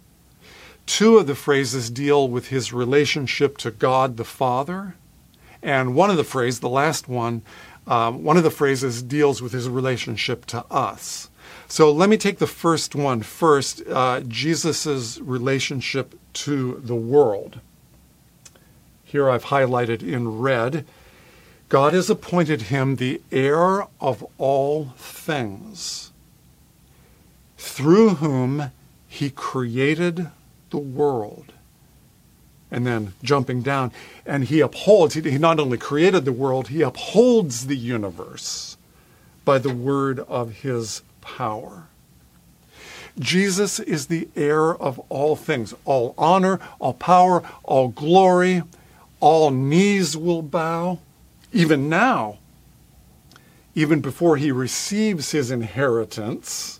Two 0.85 1.17
of 1.17 1.27
the 1.27 1.35
phrases 1.35 1.89
deal 1.89 2.27
with 2.27 2.47
his 2.47 2.73
relationship 2.73 3.57
to 3.59 3.71
God 3.71 4.17
the 4.17 4.25
Father. 4.25 4.95
And 5.61 5.95
one 5.95 6.09
of 6.09 6.17
the 6.17 6.23
phrases, 6.23 6.59
the 6.59 6.69
last 6.69 7.07
one, 7.07 7.41
um, 7.87 8.23
one 8.23 8.37
of 8.37 8.43
the 8.43 8.51
phrases 8.51 9.01
deals 9.01 9.41
with 9.41 9.51
his 9.51 9.69
relationship 9.69 10.45
to 10.47 10.65
us. 10.71 11.29
So 11.67 11.91
let 11.91 12.09
me 12.09 12.17
take 12.17 12.37
the 12.37 12.47
first 12.47 12.95
one 12.95 13.21
first 13.21 13.81
uh, 13.87 14.21
Jesus' 14.21 15.19
relationship 15.19 16.15
to 16.33 16.81
the 16.83 16.95
world. 16.95 17.59
Here 19.03 19.29
I've 19.29 19.45
highlighted 19.45 20.01
in 20.01 20.39
red 20.39 20.85
God 21.73 21.93
has 21.93 22.07
appointed 22.07 22.63
him 22.63 22.97
the 22.97 23.19
heir 23.31 23.87
of 23.99 24.23
all 24.37 24.93
things, 24.95 26.11
through 27.57 28.09
whom 28.09 28.71
he 29.07 29.31
created 29.31 30.29
the 30.73 30.79
world. 30.79 31.53
And 32.71 32.87
then 32.87 33.13
jumping 33.21 33.61
down, 33.61 33.91
and 34.25 34.45
he 34.45 34.59
upholds, 34.59 35.13
he, 35.13 35.37
not 35.37 35.59
only 35.59 35.77
created 35.77 36.25
the 36.25 36.33
world, 36.33 36.69
he 36.69 36.81
upholds 36.81 37.67
the 37.67 37.77
universe 37.77 38.75
by 39.45 39.59
the 39.59 39.73
word 39.73 40.19
of 40.21 40.51
his 40.51 41.03
power. 41.21 41.83
Jesus 43.19 43.79
is 43.79 44.07
the 44.07 44.27
heir 44.35 44.73
of 44.73 44.99
all 45.09 45.35
things. 45.35 45.75
All 45.85 46.15
honor, 46.17 46.59
all 46.79 46.95
power, 46.95 47.43
all 47.63 47.89
glory, 47.89 48.63
all 49.19 49.51
knees 49.51 50.17
will 50.17 50.41
bow. 50.41 50.97
Even 51.51 51.87
now, 51.89 52.39
even 53.75 54.01
before 54.01 54.37
he 54.37 54.51
receives 54.51 55.29
his 55.29 55.51
inheritance, 55.51 56.79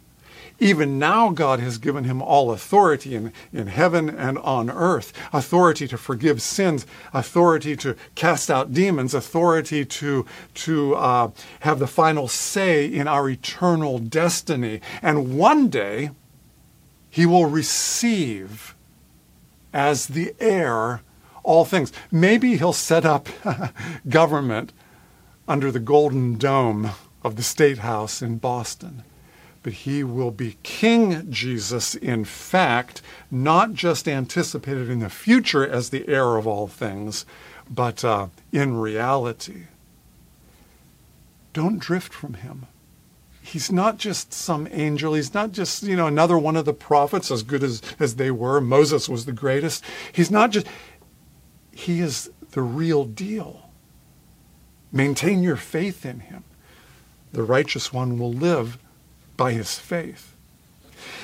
even 0.60 1.00
now, 1.00 1.30
God 1.30 1.60
has 1.60 1.78
given 1.78 2.04
him 2.04 2.22
all 2.22 2.52
authority 2.52 3.16
in, 3.16 3.34
in 3.52 3.68
heaven 3.68 4.10
and 4.10 4.38
on 4.40 4.70
earth 4.70 5.12
authority 5.34 5.88
to 5.88 5.98
forgive 5.98 6.42
sins, 6.42 6.86
authority 7.14 7.76
to 7.78 7.96
cast 8.16 8.52
out 8.52 8.74
demons, 8.74 9.14
authority 9.14 9.84
to, 9.84 10.26
to 10.54 10.96
uh, 10.96 11.32
have 11.62 11.80
the 11.80 11.88
final 11.88 12.28
say 12.28 12.86
in 12.86 13.08
our 13.08 13.30
eternal 13.30 14.00
destiny. 14.00 14.80
And 15.02 15.38
one 15.38 15.70
day, 15.70 16.12
he 17.10 17.26
will 17.26 17.46
receive 17.46 18.76
as 19.74 20.08
the 20.08 20.36
heir 20.40 21.02
all 21.44 21.66
things. 21.66 21.92
Maybe 22.12 22.58
he'll 22.58 22.74
set 22.74 23.06
up 23.06 23.28
government 24.10 24.72
under 25.48 25.72
the 25.72 25.80
golden 25.80 26.38
dome 26.38 26.92
of 27.24 27.36
the 27.36 27.44
State 27.44 27.80
House 27.80 28.22
in 28.22 28.38
Boston 28.38 29.04
but 29.64 29.74
he 29.74 30.04
will 30.04 30.32
be 30.32 30.58
King 30.62 31.32
Jesus, 31.32 31.96
in 31.96 32.26
fact, 32.26 33.02
not 33.32 33.74
just 33.74 34.08
anticipated 34.10 34.90
in 34.90 35.00
the 35.00 35.10
future 35.10 35.66
as 35.66 35.90
the 35.90 36.08
heir 36.08 36.36
of 36.36 36.46
all 36.46 36.68
things, 36.68 37.26
but 37.70 38.04
uh, 38.04 38.28
in 38.52 38.78
reality. 38.78 39.64
Don't 41.54 41.80
drift 41.80 42.14
from 42.14 42.36
him. 42.36 42.68
He's 43.42 43.72
not 43.72 43.98
just 43.98 44.34
some 44.34 44.68
angel. 44.72 45.14
He's 45.14 45.34
not 45.34 45.52
just, 45.52 45.84
you 45.84 45.96
know, 45.96 46.08
another 46.08 46.38
one 46.38 46.58
of 46.58 46.66
the 46.66 46.74
prophets, 46.74 47.32
as 47.32 47.44
good 47.44 47.64
as, 47.64 47.82
as 48.00 48.16
they 48.16 48.32
were. 48.32 48.60
Moses 48.60 49.08
was 49.08 49.26
the 49.26 49.32
greatest. 49.32 49.84
He's 50.12 50.32
not 50.32 50.52
just, 50.52 50.68
he 51.72 52.00
is 52.00 52.32
the 52.52 52.62
real 52.62 53.06
deal. 53.06 53.70
Maintain 54.92 55.42
your 55.42 55.56
faith 55.56 56.06
in 56.06 56.22
him. 56.22 56.44
The 57.32 57.44
righteous 57.44 57.92
one 57.92 58.18
will 58.20 58.32
live 58.32 58.78
by 59.38 59.54
his 59.54 59.78
faith. 59.78 60.34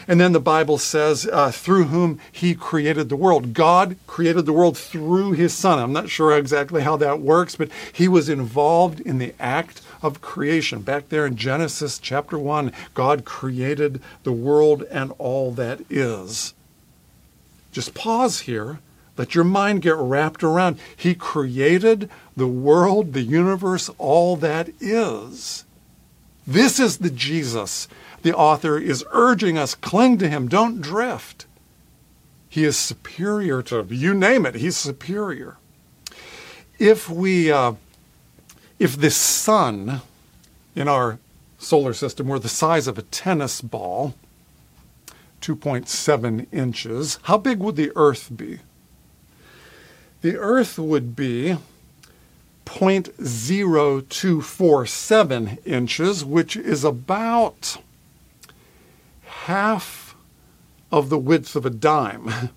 And 0.08 0.19
then 0.19 0.32
the 0.32 0.39
Bible 0.39 0.78
says, 0.80 1.28
uh, 1.32 1.52
through 1.52 1.86
whom 1.86 2.19
he 2.32 2.56
created 2.56 3.10
the 3.10 3.15
world. 3.15 3.54
God 3.54 3.95
created 4.08 4.45
the 4.45 4.54
world 4.54 4.78
through 4.78 5.34
his 5.34 5.54
son. 5.54 5.78
I'm 5.78 5.93
not 5.93 6.10
sure 6.10 6.36
exactly 6.36 6.82
how 6.82 6.98
that 6.98 7.22
works, 7.22 7.56
but 7.56 7.69
he 7.93 8.08
was 8.08 8.28
involved 8.28 9.00
in 9.02 9.19
the 9.19 9.36
act 9.39 9.82
of 10.02 10.22
creation. 10.22 10.82
Back 10.82 11.10
there 11.10 11.26
in 11.26 11.36
Genesis 11.36 12.00
chapter 12.00 12.39
1, 12.39 12.72
God 12.93 13.24
created 13.24 14.02
the 14.24 14.32
world 14.32 14.84
and 14.89 15.12
all 15.19 15.52
that 15.52 15.82
is. 15.89 16.54
Just 17.72 17.93
pause 17.93 18.41
here. 18.41 18.80
Let 19.15 19.36
your 19.36 19.43
mind 19.43 19.82
get 19.82 19.95
wrapped 19.95 20.43
around. 20.43 20.80
He 20.95 21.13
created 21.13 22.10
the 22.36 22.48
world, 22.48 23.13
the 23.13 23.22
universe, 23.22 23.89
all 23.98 24.38
that 24.38 24.69
is. 24.80 25.65
This 26.49 26.79
is 26.79 26.97
the 26.97 27.12
Jesus 27.12 27.88
the 28.21 28.35
author 28.35 28.77
is 28.77 29.05
urging 29.12 29.57
us 29.57 29.75
cling 29.75 30.17
to 30.17 30.29
him, 30.29 30.47
don't 30.47 30.81
drift. 30.81 31.45
He 32.49 32.63
is 32.63 32.77
superior 32.77 33.62
to 33.63 33.85
you 33.89 34.13
name 34.13 34.45
it. 34.45 34.55
He's 34.55 34.75
superior. 34.75 35.57
If 36.77 37.09
we, 37.09 37.51
uh, 37.51 37.73
if 38.79 38.97
the 38.97 39.12
sun 39.12 40.01
in 40.75 40.88
our 40.88 41.19
solar 41.57 41.93
system 41.93 42.27
were 42.27 42.39
the 42.39 42.49
size 42.49 42.88
of 42.88 42.97
a 42.97 43.03
tennis 43.03 43.62
ball, 43.62 44.15
2.7 45.41 46.47
inches, 46.51 47.19
how 47.23 47.38
big 47.38 47.59
would 47.59 47.75
the 47.75 47.91
Earth 47.95 48.29
be? 48.35 48.59
The 50.21 50.38
Earth 50.38 50.77
would 50.79 51.15
be 51.15 51.57
0.0247 52.69 55.65
inches, 55.65 56.23
which 56.23 56.55
is 56.55 56.84
about 56.84 57.77
half 59.25 60.15
of 60.91 61.10
the 61.10 61.17
width 61.17 61.55
of 61.55 61.65
a 61.65 61.71
dime. 61.71 62.51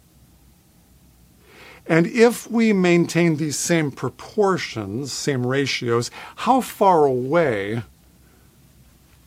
And 1.87 2.07
if 2.07 2.51
we 2.51 2.73
maintain 2.73 3.37
these 3.37 3.59
same 3.59 3.91
proportions, 3.91 5.13
same 5.13 5.47
ratios, 5.47 6.11
how 6.37 6.61
far 6.61 7.05
away 7.07 7.83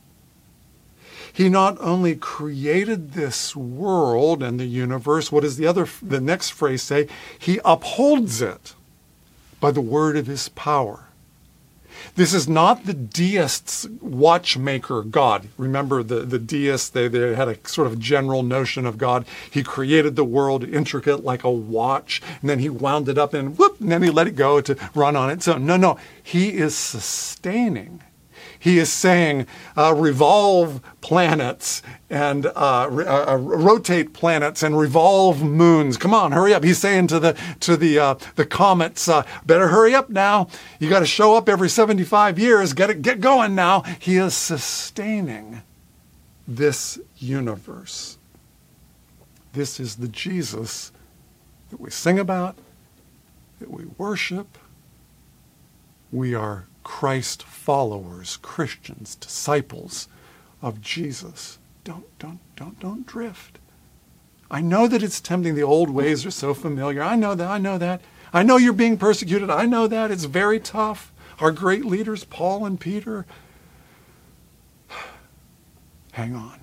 He 1.32 1.48
not 1.48 1.80
only 1.80 2.16
created 2.16 3.12
this 3.12 3.54
world 3.54 4.42
and 4.42 4.58
the 4.58 4.66
universe, 4.66 5.30
what 5.30 5.42
does 5.42 5.56
the 5.56 5.68
other 5.68 5.88
the 6.02 6.20
next 6.20 6.50
phrase 6.50 6.82
say? 6.82 7.06
He 7.38 7.60
upholds 7.64 8.42
it 8.42 8.74
by 9.60 9.70
the 9.70 9.80
word 9.80 10.16
of 10.16 10.26
his 10.26 10.48
power. 10.50 11.06
This 12.14 12.34
is 12.34 12.48
not 12.48 12.84
the 12.84 12.94
deists' 12.94 13.86
watchmaker 14.00 15.02
God. 15.02 15.48
Remember 15.56 16.02
the, 16.02 16.20
the 16.20 16.38
deists, 16.38 16.88
they, 16.88 17.08
they 17.08 17.34
had 17.34 17.48
a 17.48 17.68
sort 17.68 17.86
of 17.86 17.98
general 17.98 18.42
notion 18.42 18.86
of 18.86 18.98
God. 18.98 19.24
He 19.50 19.62
created 19.62 20.16
the 20.16 20.24
world 20.24 20.64
intricate 20.64 21.24
like 21.24 21.44
a 21.44 21.50
watch, 21.50 22.22
and 22.40 22.50
then 22.50 22.58
he 22.58 22.68
wound 22.68 23.08
it 23.08 23.18
up 23.18 23.34
and 23.34 23.56
whoop, 23.58 23.80
and 23.80 23.90
then 23.90 24.02
he 24.02 24.10
let 24.10 24.26
it 24.26 24.36
go 24.36 24.60
to 24.60 24.76
run 24.94 25.16
on 25.16 25.30
its 25.30 25.48
own. 25.48 25.66
No, 25.66 25.76
no, 25.76 25.98
he 26.22 26.50
is 26.50 26.76
sustaining 26.76 28.02
he 28.62 28.78
is 28.78 28.92
saying 28.92 29.48
uh, 29.76 29.92
revolve 29.92 30.80
planets 31.00 31.82
and 32.08 32.46
uh, 32.46 32.50
uh, 32.54 33.24
uh, 33.30 33.36
rotate 33.36 34.12
planets 34.12 34.62
and 34.62 34.78
revolve 34.78 35.42
moons. 35.42 35.96
Come 35.96 36.14
on, 36.14 36.30
hurry 36.30 36.54
up. 36.54 36.62
He's 36.62 36.78
saying 36.78 37.08
to 37.08 37.18
the 37.18 37.36
to 37.58 37.76
the 37.76 37.98
uh, 37.98 38.14
the 38.36 38.46
comets, 38.46 39.08
uh, 39.08 39.26
better 39.44 39.66
hurry 39.66 39.96
up 39.96 40.10
now. 40.10 40.46
You 40.78 40.88
got 40.88 41.00
to 41.00 41.06
show 41.06 41.34
up 41.34 41.48
every 41.48 41.68
75 41.68 42.38
years. 42.38 42.72
Get 42.72 42.88
it, 42.88 43.02
get 43.02 43.20
going 43.20 43.56
now. 43.56 43.80
He 43.98 44.16
is 44.16 44.32
sustaining 44.32 45.62
this 46.46 47.00
universe. 47.16 48.16
This 49.54 49.80
is 49.80 49.96
the 49.96 50.06
Jesus 50.08 50.92
that 51.70 51.80
we 51.80 51.90
sing 51.90 52.20
about, 52.20 52.54
that 53.58 53.72
we 53.72 53.86
worship. 53.98 54.56
We 56.12 56.36
are 56.36 56.66
Christ 56.82 57.42
followers, 57.42 58.38
Christians, 58.42 59.14
disciples 59.14 60.08
of 60.60 60.80
Jesus. 60.80 61.58
Don't, 61.84 62.06
don't, 62.18 62.40
don't, 62.56 62.78
don't 62.80 63.06
drift. 63.06 63.58
I 64.50 64.60
know 64.60 64.86
that 64.86 65.02
it's 65.02 65.20
tempting. 65.20 65.54
The 65.54 65.62
old 65.62 65.90
ways 65.90 66.26
are 66.26 66.30
so 66.30 66.54
familiar. 66.54 67.02
I 67.02 67.16
know 67.16 67.34
that. 67.34 67.48
I 67.48 67.58
know 67.58 67.78
that. 67.78 68.00
I 68.32 68.42
know 68.42 68.56
you're 68.56 68.72
being 68.72 68.96
persecuted. 68.96 69.50
I 69.50 69.66
know 69.66 69.86
that. 69.86 70.10
It's 70.10 70.24
very 70.24 70.60
tough. 70.60 71.12
Our 71.38 71.52
great 71.52 71.84
leaders, 71.84 72.24
Paul 72.24 72.66
and 72.66 72.78
Peter, 72.78 73.26
hang 76.12 76.34
on. 76.34 76.60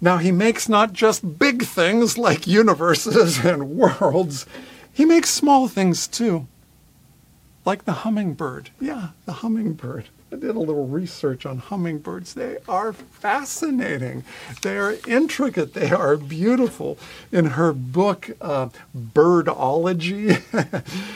Now, 0.00 0.18
he 0.18 0.32
makes 0.32 0.68
not 0.68 0.92
just 0.92 1.38
big 1.38 1.64
things 1.64 2.16
like 2.16 2.46
universes 2.46 3.38
and 3.44 3.70
worlds, 3.70 4.46
he 4.92 5.04
makes 5.04 5.30
small 5.30 5.68
things 5.68 6.08
too 6.08 6.46
like 7.68 7.84
the 7.84 7.92
hummingbird. 7.92 8.70
Yeah, 8.80 9.08
the 9.26 9.32
hummingbird. 9.44 10.06
I 10.32 10.36
did 10.36 10.56
a 10.56 10.58
little 10.58 10.86
research 10.86 11.44
on 11.44 11.58
hummingbirds. 11.58 12.32
They 12.32 12.56
are 12.66 12.94
fascinating. 12.94 14.24
They 14.62 14.78
are 14.78 14.96
intricate. 15.06 15.74
They 15.74 15.90
are 15.90 16.16
beautiful. 16.16 16.96
In 17.30 17.44
her 17.44 17.74
book, 17.74 18.30
uh, 18.40 18.70
Birdology, 18.96 20.40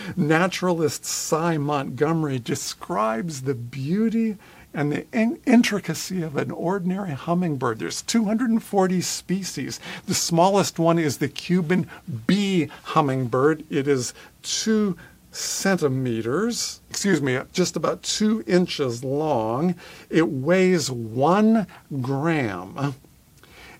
naturalist 0.16 1.06
Sy 1.06 1.56
Montgomery 1.56 2.38
describes 2.38 3.42
the 3.42 3.54
beauty 3.54 4.36
and 4.74 4.92
the 4.92 5.06
in- 5.10 5.40
intricacy 5.46 6.20
of 6.20 6.36
an 6.36 6.50
ordinary 6.50 7.12
hummingbird. 7.12 7.78
There's 7.78 8.02
240 8.02 9.00
species. 9.00 9.80
The 10.04 10.14
smallest 10.14 10.78
one 10.78 10.98
is 10.98 11.16
the 11.16 11.28
Cuban 11.28 11.86
bee 12.26 12.68
hummingbird. 12.82 13.64
It 13.70 13.88
is 13.88 14.12
two 14.42 14.98
centimeters, 15.32 16.80
excuse 16.90 17.20
me, 17.20 17.40
just 17.52 17.74
about 17.74 18.02
two 18.02 18.44
inches 18.46 19.02
long. 19.02 19.74
It 20.10 20.28
weighs 20.28 20.90
one 20.90 21.66
gram. 22.00 22.94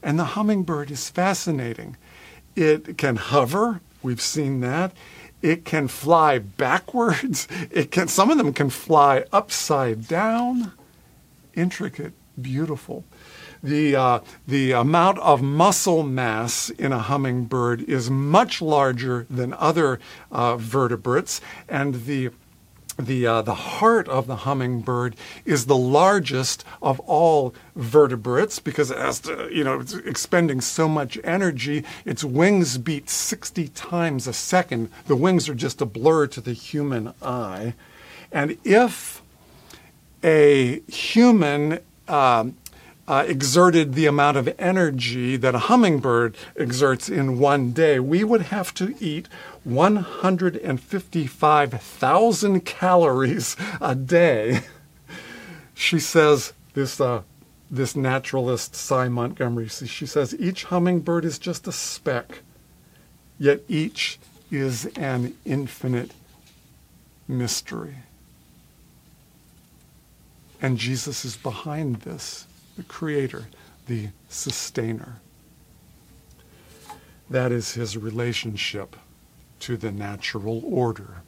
And 0.03 0.19
the 0.19 0.25
hummingbird 0.25 0.91
is 0.91 1.09
fascinating. 1.11 1.97
It 2.57 2.99
can 2.99 3.17
hover, 3.17 3.81
we've 4.03 4.21
seen 4.21 4.61
that. 4.61 4.93
It 5.43 5.65
can 5.65 5.89
fly 5.89 6.39
backwards. 6.39 7.49
It 7.71 7.91
can 7.91 8.09
some 8.09 8.31
of 8.31 8.39
them 8.39 8.53
can 8.53 8.71
fly 8.71 9.25
upside 9.33 10.09
down. 10.09 10.73
Intricate, 11.55 12.13
beautiful 12.41 13.05
the, 13.63 13.97
uh, 13.97 14.21
the 14.47 14.73
amount 14.73 15.19
of 15.19 15.43
muscle 15.43 16.03
mass 16.03 16.71
in 16.71 16.93
a 16.93 16.99
hummingbird 16.99 17.83
is 17.83 18.11
much 18.11 18.61
larger 18.61 19.27
than 19.31 19.53
other 19.55 20.01
uh, 20.31 20.57
vertebrates, 20.57 21.41
and 21.69 22.07
the 22.07 22.31
the 22.99 23.27
uh, 23.27 23.43
the 23.43 23.55
heart 23.55 24.09
of 24.09 24.27
the 24.27 24.37
hummingbird 24.37 25.17
is 25.45 25.67
the 25.67 25.77
largest 25.77 26.65
of 26.83 27.01
all 27.01 27.55
vertebrates 27.75 28.59
because 28.59 28.91
it 28.91 28.99
has 28.99 29.21
to 29.21 29.49
you 29.53 29.65
know 29.65 29.81
it's 29.81 29.95
expending 29.95 30.61
so 30.61 30.89
much 30.89 31.19
energy 31.25 31.85
its 32.05 32.23
wings 32.23 32.79
beat 32.79 33.09
60 33.09 33.69
times 33.69 34.27
a 34.27 34.33
second. 34.33 34.91
The 35.07 35.17
wings 35.17 35.49
are 35.49 35.55
just 35.55 35.81
a 35.81 35.87
blur 35.87 36.27
to 36.29 36.41
the 36.41 36.53
human 36.53 37.15
eye. 37.23 37.75
And 38.31 38.59
if 38.65 39.23
a 40.23 40.81
human 40.81 41.81
um, 42.09 42.57
uh, 43.09 43.25
exerted 43.27 43.95
the 43.95 44.07
amount 44.07 44.37
of 44.37 44.55
energy 44.59 45.37
that 45.37 45.55
a 45.55 45.61
hummingbird 45.61 46.37
exerts 46.57 47.09
in 47.09 47.39
one 47.39 47.73
day, 47.73 47.99
we 47.99 48.23
would 48.23 48.43
have 48.43 48.75
to 48.75 48.95
eat 49.01 49.27
155,000 49.65 52.65
calories 52.65 53.57
a 53.81 53.95
day. 53.95 54.61
She 55.75 55.99
says, 55.99 56.53
this, 56.75 57.01
uh, 57.01 57.23
this 57.69 57.97
naturalist, 57.97 58.77
Sy 58.77 59.09
Montgomery, 59.09 59.67
she 59.69 60.07
says, 60.07 60.33
each 60.39 60.65
hummingbird 60.65 61.25
is 61.25 61.41
just 61.41 61.67
a 61.67 61.73
speck, 61.73 62.43
yet 63.37 63.63
each 63.69 64.21
is 64.51 64.87
an 64.97 65.35
infinite 65.45 66.13
mystery. 67.27 67.97
And 70.61 70.79
Jesus 70.79 71.25
is 71.25 71.37
behind 71.37 72.03
this 72.03 72.47
the 72.77 72.83
creator, 72.83 73.47
the 73.87 74.09
sustainer. 74.29 75.21
That 77.29 77.53
is 77.53 77.75
his 77.75 77.97
relationship 77.97 78.97
to 79.61 79.77
the 79.77 79.93
natural 79.93 80.63
order. 80.65 81.23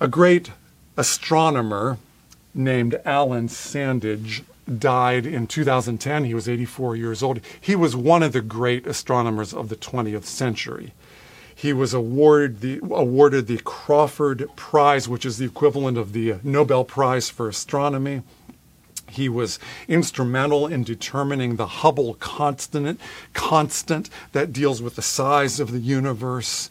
A 0.00 0.08
great 0.08 0.50
astronomer 0.96 1.98
named 2.54 3.00
Alan 3.04 3.48
Sandage 3.48 4.42
died 4.78 5.26
in 5.26 5.46
2010. 5.46 6.24
He 6.24 6.34
was 6.34 6.48
84 6.48 6.96
years 6.96 7.22
old. 7.22 7.40
He 7.60 7.76
was 7.76 7.94
one 7.94 8.22
of 8.22 8.32
the 8.32 8.40
great 8.40 8.86
astronomers 8.86 9.54
of 9.54 9.68
the 9.68 9.76
20th 9.76 10.24
century. 10.24 10.92
He 11.54 11.72
was 11.72 11.94
awarded 11.94 12.60
the, 12.60 12.80
awarded 12.82 13.46
the 13.46 13.58
Crafoord 13.58 14.54
Prize, 14.56 15.08
which 15.08 15.24
is 15.24 15.38
the 15.38 15.46
equivalent 15.46 15.96
of 15.96 16.12
the 16.12 16.36
Nobel 16.42 16.84
Prize 16.84 17.30
for 17.30 17.48
Astronomy. 17.48 18.22
He 19.08 19.28
was 19.28 19.58
instrumental 19.88 20.66
in 20.66 20.82
determining 20.82 21.56
the 21.56 21.66
Hubble 21.66 22.14
constant, 22.14 23.00
constant 23.32 24.10
that 24.32 24.52
deals 24.52 24.82
with 24.82 24.96
the 24.96 25.02
size 25.02 25.60
of 25.60 25.72
the 25.72 25.78
universe. 25.78 26.70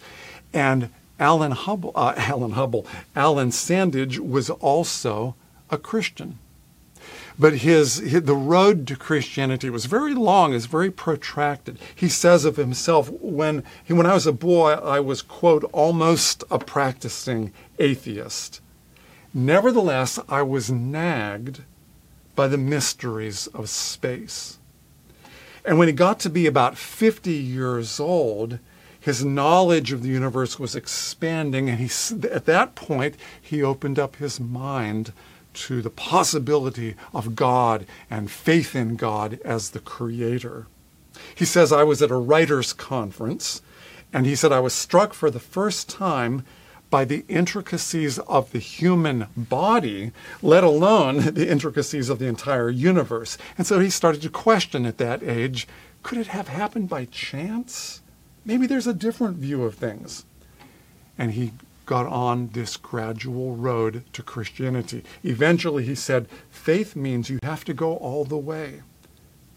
And 0.54 0.90
Alan 1.20 1.52
Hubble, 1.52 1.92
uh, 1.96 2.14
Alan 2.18 2.52
Hubble, 2.52 2.86
Alan 3.16 3.50
Sandage 3.52 4.20
was 4.20 4.50
also 4.50 5.36
a 5.70 5.78
Christian. 5.78 6.40
But 7.38 7.58
his, 7.58 7.98
his, 7.98 8.24
the 8.24 8.36
road 8.36 8.88
to 8.88 8.96
Christianity 8.96 9.70
was 9.70 9.86
very 9.86 10.14
long, 10.14 10.54
is 10.54 10.68
very 10.68 10.90
protracted. 10.90 11.78
He 11.94 12.08
says 12.08 12.46
of 12.46 12.56
himself, 12.56 13.10
when 13.10 13.64
he, 13.84 13.92
when 13.92 14.06
I 14.06 14.14
was 14.14 14.26
a 14.26 14.32
boy, 14.32 14.72
I 14.72 15.02
was 15.02 15.22
quote 15.22 15.66
almost 15.74 16.44
a 16.50 16.60
practicing 16.60 17.52
atheist. 17.78 18.62
Nevertheless, 19.34 20.18
I 20.30 20.44
was 20.44 20.72
nagged 20.72 21.62
by 22.36 22.48
the 22.48 22.58
mysteries 22.58 23.48
of 23.48 23.70
space. 23.70 24.60
And 25.64 25.80
when 25.80 25.88
he 25.88 25.94
got 25.94 26.20
to 26.22 26.30
be 26.30 26.46
about 26.46 26.78
50 26.78 27.32
years 27.32 28.00
old, 28.00 28.60
his 29.00 29.24
knowledge 29.24 29.92
of 29.92 30.04
the 30.04 30.10
universe 30.10 30.60
was 30.60 30.76
expanding, 30.76 31.70
and 31.70 31.80
he, 31.80 31.90
at 32.28 32.46
that 32.46 32.76
point, 32.76 33.16
he 33.42 33.64
opened 33.64 34.00
up 34.00 34.16
his 34.18 34.40
mind 34.40 35.14
to 35.54 35.82
the 35.82 35.90
possibility 35.90 36.96
of 37.14 37.36
God 37.36 37.86
and 38.10 38.30
faith 38.30 38.76
in 38.76 38.96
God 38.96 39.40
as 39.46 39.72
the 39.72 39.80
creator. 39.80 40.68
He 41.34 41.46
says, 41.46 41.72
I 41.72 41.84
was 41.84 42.02
at 42.02 42.12
a 42.12 42.16
writers' 42.16 42.74
conference, 42.74 43.62
and 44.12 44.26
he 44.26 44.36
said, 44.36 44.52
I 44.52 44.60
was 44.60 44.74
struck 44.74 45.14
for 45.14 45.32
the 45.32 45.40
first 45.40 45.90
time 45.90 46.44
by 46.96 47.04
the 47.04 47.26
intricacies 47.28 48.20
of 48.20 48.54
the 48.54 48.58
human 48.58 49.28
body, 49.36 50.14
let 50.42 50.64
alone 50.64 51.34
the 51.34 51.52
intricacies 51.52 52.10
of 52.10 52.20
the 52.20 52.26
entire 52.26 52.70
universe. 52.70 53.38
And 53.58 53.68
so 53.68 53.82
he 53.82 53.90
started 53.90 54.22
to 54.22 54.30
question 54.30 54.86
at 54.86 54.98
that 55.00 55.22
age 55.22 55.68
could 56.04 56.18
it 56.18 56.28
have 56.28 56.48
happened 56.48 56.88
by 56.88 57.04
chance? 57.04 58.00
Maybe 58.46 58.66
there's 58.66 58.88
a 58.88 58.94
different 58.94 59.36
view 59.36 59.66
of 59.66 59.76
things. 59.76 60.24
And 61.18 61.32
he 61.32 61.52
got 61.86 62.06
on 62.06 62.52
this 62.54 62.78
gradual 62.78 63.58
road 63.58 64.06
to 64.14 64.24
Christianity. 64.24 65.04
Eventually, 65.22 65.84
he 65.84 65.96
said, 65.96 66.30
faith 66.50 66.96
means 66.96 67.30
you 67.30 67.40
have 67.44 67.66
to 67.66 67.74
go 67.74 67.98
all 67.98 68.24
the 68.24 68.38
way. 68.38 68.84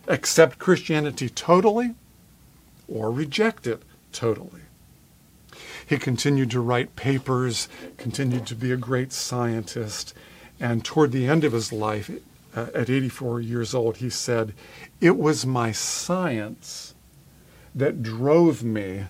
Accept 0.08 0.58
Christianity 0.58 1.28
totally 1.28 1.94
or 2.88 3.12
reject 3.12 3.68
it 3.68 3.84
totally. 4.10 4.62
He 5.88 5.96
continued 5.96 6.50
to 6.50 6.60
write 6.60 6.96
papers, 6.96 7.66
continued 7.96 8.46
to 8.48 8.54
be 8.54 8.70
a 8.70 8.76
great 8.76 9.10
scientist, 9.10 10.12
and 10.60 10.84
toward 10.84 11.12
the 11.12 11.26
end 11.26 11.44
of 11.44 11.52
his 11.52 11.72
life, 11.72 12.10
uh, 12.54 12.66
at 12.74 12.90
84 12.90 13.40
years 13.40 13.74
old, 13.74 13.96
he 13.96 14.10
said, 14.10 14.52
It 15.00 15.16
was 15.16 15.46
my 15.46 15.72
science 15.72 16.94
that 17.74 18.02
drove 18.02 18.62
me 18.62 19.04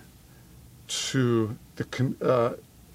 to 0.87 1.57
the, 1.75 2.15
uh, 2.21 2.53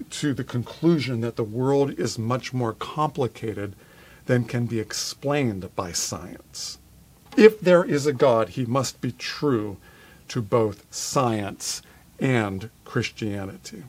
to 0.09 0.33
the 0.33 0.43
conclusion 0.43 1.21
that 1.21 1.35
the 1.35 1.43
world 1.43 1.91
is 1.99 2.17
much 2.17 2.53
more 2.53 2.73
complicated 2.73 3.75
than 4.25 4.45
can 4.45 4.65
be 4.65 4.79
explained 4.79 5.69
by 5.75 5.91
science. 5.91 6.79
If 7.37 7.61
there 7.61 7.83
is 7.83 8.07
a 8.07 8.13
God, 8.13 8.49
he 8.49 8.65
must 8.65 8.99
be 8.99 9.11
true 9.11 9.77
to 10.29 10.41
both 10.41 10.85
science 10.89 11.83
and 12.19 12.69
Christianity. 12.83 13.83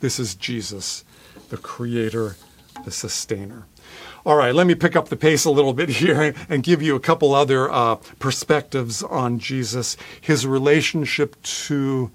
This 0.00 0.18
is 0.18 0.34
Jesus, 0.34 1.04
the 1.50 1.56
creator, 1.56 2.36
the 2.84 2.90
sustainer. 2.90 3.66
All 4.24 4.36
right, 4.36 4.54
let 4.54 4.66
me 4.66 4.74
pick 4.74 4.94
up 4.94 5.08
the 5.08 5.16
pace 5.16 5.44
a 5.44 5.50
little 5.50 5.72
bit 5.72 5.88
here 6.00 6.34
and 6.48 6.62
give 6.62 6.82
you 6.82 6.94
a 6.94 7.00
couple 7.00 7.34
other 7.34 7.70
uh, 7.70 7.96
perspectives 8.18 9.02
on 9.02 9.38
Jesus, 9.38 9.96
his 10.20 10.46
relationship 10.46 11.40
to 11.42 12.10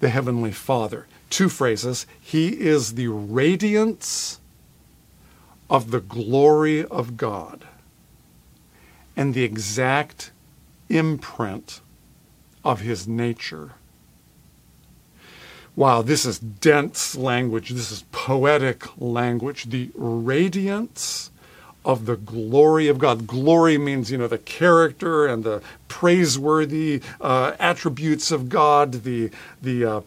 the 0.00 0.10
Heavenly 0.10 0.52
Father. 0.52 1.06
Two 1.30 1.48
phrases. 1.48 2.06
He 2.20 2.60
is 2.60 2.94
the 2.94 3.08
radiance 3.08 4.38
of 5.70 5.90
the 5.90 6.00
glory 6.00 6.84
of 6.84 7.16
God 7.16 7.64
and 9.16 9.34
the 9.34 9.42
exact 9.42 10.30
imprint 10.88 11.80
of 12.64 12.80
his 12.80 13.08
nature. 13.08 13.72
Wow, 15.76 16.02
this 16.02 16.24
is 16.24 16.38
dense 16.38 17.16
language. 17.16 17.70
This 17.70 17.90
is 17.90 18.04
poetic 18.12 18.86
language. 18.96 19.64
The 19.64 19.90
radiance 19.94 21.32
of 21.84 22.06
the 22.06 22.16
glory 22.16 22.88
of 22.88 22.98
God. 22.98 23.26
Glory 23.26 23.76
means, 23.76 24.10
you 24.10 24.16
know, 24.16 24.28
the 24.28 24.38
character 24.38 25.26
and 25.26 25.42
the 25.42 25.62
praiseworthy 25.88 27.02
uh, 27.20 27.52
attributes 27.58 28.30
of 28.30 28.48
God, 28.48 29.04
the, 29.04 29.30
the, 29.60 29.84
uh, 29.84 30.00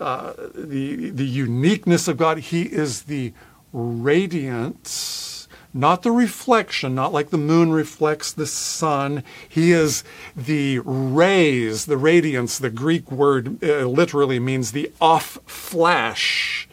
uh, 0.00 0.32
the, 0.54 1.10
the 1.10 1.26
uniqueness 1.26 2.08
of 2.08 2.16
God. 2.16 2.38
He 2.38 2.62
is 2.62 3.02
the 3.02 3.32
radiance 3.72 5.39
not 5.72 6.02
the 6.02 6.10
reflection, 6.10 6.94
not 6.94 7.12
like 7.12 7.30
the 7.30 7.38
moon 7.38 7.72
reflects 7.72 8.32
the 8.32 8.46
sun. 8.46 9.22
He 9.48 9.72
is 9.72 10.02
the 10.36 10.80
rays, 10.80 11.86
the 11.86 11.96
radiance. 11.96 12.58
The 12.58 12.70
Greek 12.70 13.10
word 13.10 13.62
uh, 13.62 13.84
literally 13.86 14.40
means 14.40 14.72
the 14.72 14.90
off 15.00 15.38
flash. 15.46 16.68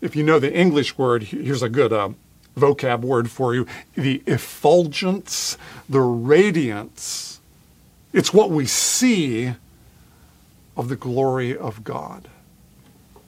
If 0.00 0.14
you 0.16 0.22
know 0.22 0.38
the 0.38 0.54
English 0.54 0.98
word, 0.98 1.24
here's 1.24 1.62
a 1.62 1.68
good 1.68 1.92
uh, 1.92 2.10
vocab 2.56 3.00
word 3.00 3.30
for 3.30 3.54
you 3.54 3.66
the 3.94 4.22
effulgence, 4.26 5.56
the 5.88 6.00
radiance. 6.00 7.40
It's 8.12 8.34
what 8.34 8.50
we 8.50 8.66
see 8.66 9.54
of 10.76 10.88
the 10.88 10.96
glory 10.96 11.56
of 11.56 11.84
God. 11.84 12.28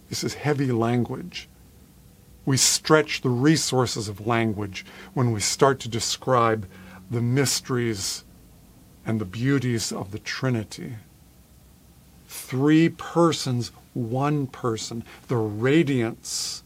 This 0.09 0.25
is 0.25 0.35
heavy 0.35 0.73
language. 0.73 1.49
We 2.45 2.57
stretch 2.57 3.21
the 3.21 3.31
resources 3.31 4.09
of 4.09 4.27
language 4.27 4.85
when 5.15 5.33
we 5.33 5.41
start 5.41 5.79
to 5.81 5.89
describe 5.89 6.67
the 7.11 7.21
mysteries 7.21 8.25
and 9.07 9.21
the 9.21 9.25
beauties 9.25 9.93
of 9.93 10.11
the 10.11 10.19
Trinity. 10.19 10.95
Three 12.29 12.89
persons, 12.89 13.71
one 13.95 14.47
person, 14.47 15.05
the 15.29 15.37
radiance 15.37 16.63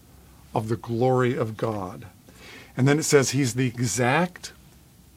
of 0.54 0.68
the 0.68 0.76
glory 0.76 1.36
of 1.36 1.56
God. 1.56 2.06
And 2.76 2.86
then 2.86 2.98
it 2.98 3.04
says 3.04 3.30
he's 3.30 3.54
the 3.54 3.66
exact 3.66 4.52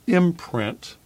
imprint 0.08 0.98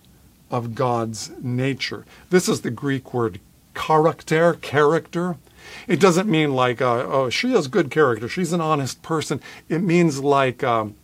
of 0.50 0.76
God's 0.76 1.32
nature. 1.42 2.06
This 2.30 2.48
is 2.48 2.62
the 2.62 2.72
Greek 2.72 3.14
word 3.14 3.40
character, 3.74 4.54
character. 4.54 5.38
It 5.88 6.00
doesn't 6.00 6.30
mean 6.30 6.54
like, 6.54 6.82
uh, 6.82 7.06
oh, 7.08 7.30
she 7.30 7.52
has 7.54 7.68
good 7.68 7.92
character. 7.92 8.28
She's 8.28 8.54
an 8.54 8.62
honest 8.62 9.02
person. 9.02 9.42
It 9.70 9.80
means 9.80 10.20
like 10.20 10.64
um, 10.64 10.96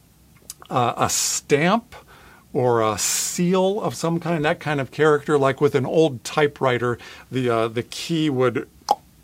uh, 0.69 0.93
a 0.98 1.10
stamp 1.10 1.95
or 2.52 2.82
a 2.82 2.98
seal 2.98 3.82
of 3.82 3.95
some 3.95 4.19
kind, 4.19 4.43
that 4.45 4.60
kind 4.60 4.80
of 4.80 4.91
character. 4.91 5.38
Like 5.38 5.62
with 5.62 5.76
an 5.76 5.86
old 5.86 6.24
typewriter, 6.24 6.98
the, 7.32 7.50
uh, 7.50 7.67
the 7.67 7.84
key 7.84 8.30
would 8.30 8.67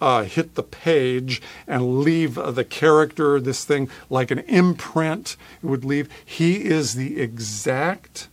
uh, 0.01 0.23
hit 0.23 0.55
the 0.55 0.63
page 0.63 1.41
and 1.67 1.99
leave 1.99 2.35
the 2.35 2.63
character, 2.63 3.39
this 3.39 3.65
thing, 3.65 3.89
like 4.09 4.31
an 4.31 4.39
imprint 4.39 5.37
it 5.63 5.65
would 5.65 5.85
leave. 5.85 6.09
He 6.23 6.65
is 6.65 6.95
the 6.95 7.19
exact 7.19 8.27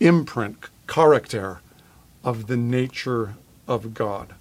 imprint, 0.00 0.68
character 0.86 1.60
of 2.22 2.46
the 2.46 2.56
nature 2.56 3.34
of 3.66 3.94
God. 3.94 4.34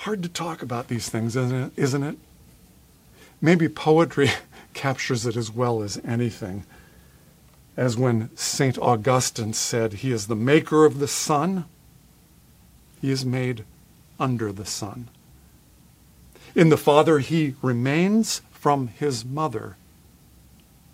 Hard 0.00 0.22
to 0.22 0.30
talk 0.30 0.62
about 0.62 0.88
these 0.88 1.10
things, 1.10 1.36
isn't 1.36 1.62
it? 1.62 1.72
Isn't 1.76 2.02
it? 2.02 2.16
Maybe 3.38 3.68
poetry 3.68 4.30
captures 4.72 5.26
it 5.26 5.36
as 5.36 5.52
well 5.52 5.82
as 5.82 6.00
anything. 6.02 6.64
As 7.76 7.98
when 7.98 8.34
St. 8.34 8.78
Augustine 8.78 9.52
said, 9.52 9.92
He 9.92 10.10
is 10.10 10.26
the 10.26 10.34
maker 10.34 10.86
of 10.86 11.00
the 11.00 11.06
sun, 11.06 11.66
He 13.02 13.10
is 13.10 13.26
made 13.26 13.64
under 14.18 14.52
the 14.52 14.64
sun. 14.64 15.08
In 16.54 16.70
the 16.70 16.78
Father, 16.78 17.18
He 17.18 17.54
remains 17.60 18.40
from 18.52 18.88
His 18.88 19.22
mother. 19.22 19.76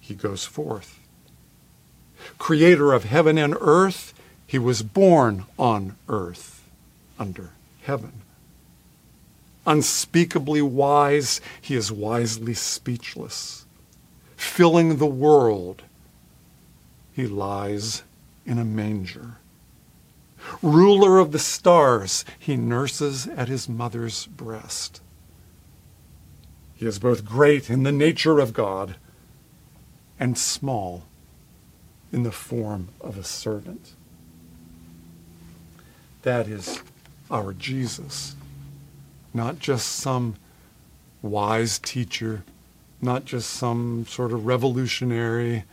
He 0.00 0.16
goes 0.16 0.44
forth. 0.44 0.98
Creator 2.38 2.92
of 2.92 3.04
heaven 3.04 3.38
and 3.38 3.56
earth, 3.60 4.14
He 4.48 4.58
was 4.58 4.82
born 4.82 5.46
on 5.56 5.94
earth 6.08 6.64
under 7.20 7.50
heaven 7.82 8.22
unspeakably 9.66 10.62
wise, 10.62 11.40
he 11.60 11.74
is 11.74 11.90
wisely 11.90 12.54
speechless. 12.54 13.66
Filling 14.36 14.96
the 14.96 15.06
world, 15.06 15.82
he 17.12 17.26
lies 17.26 18.02
in 18.44 18.58
a 18.58 18.64
manger. 18.64 19.38
Ruler 20.62 21.18
of 21.18 21.32
the 21.32 21.38
stars, 21.38 22.24
he 22.38 22.56
nurses 22.56 23.26
at 23.26 23.48
his 23.48 23.68
mother's 23.68 24.26
breast. 24.26 25.00
He 26.74 26.86
is 26.86 26.98
both 26.98 27.24
great 27.24 27.68
in 27.68 27.82
the 27.82 27.92
nature 27.92 28.38
of 28.38 28.52
God 28.52 28.96
and 30.20 30.38
small 30.38 31.04
in 32.12 32.22
the 32.22 32.32
form 32.32 32.88
of 33.00 33.18
a 33.18 33.24
servant. 33.24 33.94
That 36.22 36.46
is 36.46 36.82
our 37.30 37.52
Jesus 37.52 38.35
not 39.36 39.58
just 39.58 39.86
some 39.86 40.34
wise 41.20 41.78
teacher, 41.78 42.42
not 43.02 43.26
just 43.26 43.50
some 43.50 44.06
sort 44.08 44.32
of 44.32 44.46
revolutionary, 44.46 45.64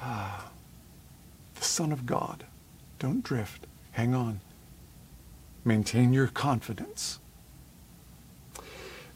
uh, 0.00 0.40
the 1.54 1.62
Son 1.62 1.92
of 1.92 2.06
God. 2.06 2.44
Don't 2.98 3.22
drift. 3.22 3.66
Hang 3.92 4.14
on. 4.14 4.40
Maintain 5.64 6.14
your 6.14 6.26
confidence. 6.26 7.18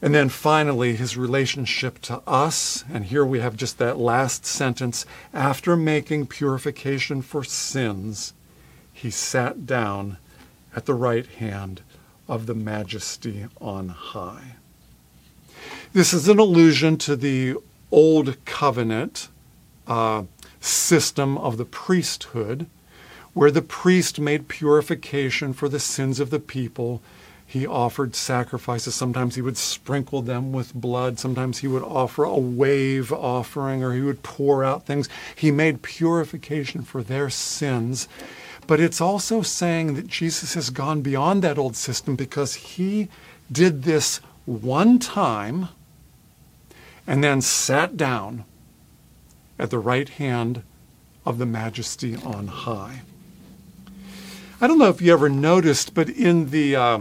And 0.01 0.13
then 0.15 0.29
finally, 0.29 0.95
his 0.95 1.17
relationship 1.17 1.99
to 2.03 2.21
us. 2.27 2.85
And 2.93 3.05
here 3.05 3.25
we 3.25 3.39
have 3.39 3.57
just 3.57 3.79
that 3.79 3.97
last 3.97 4.45
sentence. 4.45 5.05
After 5.33 5.75
making 5.75 6.27
purification 6.27 7.21
for 7.23 7.43
sins, 7.43 8.33
he 8.93 9.09
sat 9.09 9.65
down 9.65 10.17
at 10.75 10.85
the 10.85 10.93
right 10.93 11.25
hand 11.25 11.81
of 12.29 12.45
the 12.45 12.55
majesty 12.55 13.47
on 13.59 13.89
high. 13.89 14.55
This 15.91 16.13
is 16.13 16.29
an 16.29 16.39
allusion 16.39 16.97
to 16.99 17.15
the 17.15 17.55
Old 17.91 18.45
Covenant 18.45 19.27
uh, 19.87 20.23
system 20.61 21.37
of 21.37 21.57
the 21.57 21.65
priesthood, 21.65 22.67
where 23.33 23.51
the 23.51 23.61
priest 23.61 24.19
made 24.19 24.47
purification 24.47 25.51
for 25.53 25.67
the 25.67 25.79
sins 25.79 26.19
of 26.19 26.29
the 26.29 26.39
people 26.39 27.01
he 27.49 27.65
offered 27.65 28.13
sacrifices. 28.13 28.93
Sometimes 28.93 29.33
he 29.33 29.41
would 29.41 29.57
sprinkle 29.57 30.21
them 30.21 30.51
with 30.51 30.71
blood. 30.75 31.17
Sometimes 31.17 31.57
he 31.57 31.67
would 31.67 31.81
offer 31.81 32.23
a 32.23 32.37
wave 32.37 33.11
offering 33.11 33.83
or 33.83 33.93
he 33.93 34.01
would 34.01 34.21
pour 34.21 34.63
out 34.63 34.85
things. 34.85 35.09
He 35.35 35.49
made 35.49 35.81
purification 35.81 36.83
for 36.83 37.01
their 37.01 37.31
sins. 37.31 38.07
But 38.69 38.79
it's 38.79 39.01
also 39.01 39.41
saying 39.41 39.95
that 39.95 40.05
Jesus 40.05 40.53
has 40.53 40.69
gone 40.69 41.01
beyond 41.01 41.41
that 41.41 41.57
old 41.57 41.75
system 41.75 42.15
because 42.15 42.53
he 42.53 43.07
did 43.51 43.81
this 43.81 44.17
one 44.45 44.99
time 44.99 45.69
and 47.07 47.23
then 47.23 47.41
sat 47.41 47.97
down 47.97 48.45
at 49.57 49.71
the 49.71 49.79
right 49.79 50.07
hand 50.07 50.61
of 51.25 51.39
the 51.39 51.47
majesty 51.47 52.15
on 52.15 52.45
high. 52.45 53.01
I 54.61 54.67
don't 54.67 54.77
know 54.77 54.89
if 54.89 55.01
you 55.01 55.13
ever 55.13 55.29
noticed, 55.29 55.95
but 55.95 56.07
in 56.07 56.51
the 56.51 56.75
uh, 56.75 56.99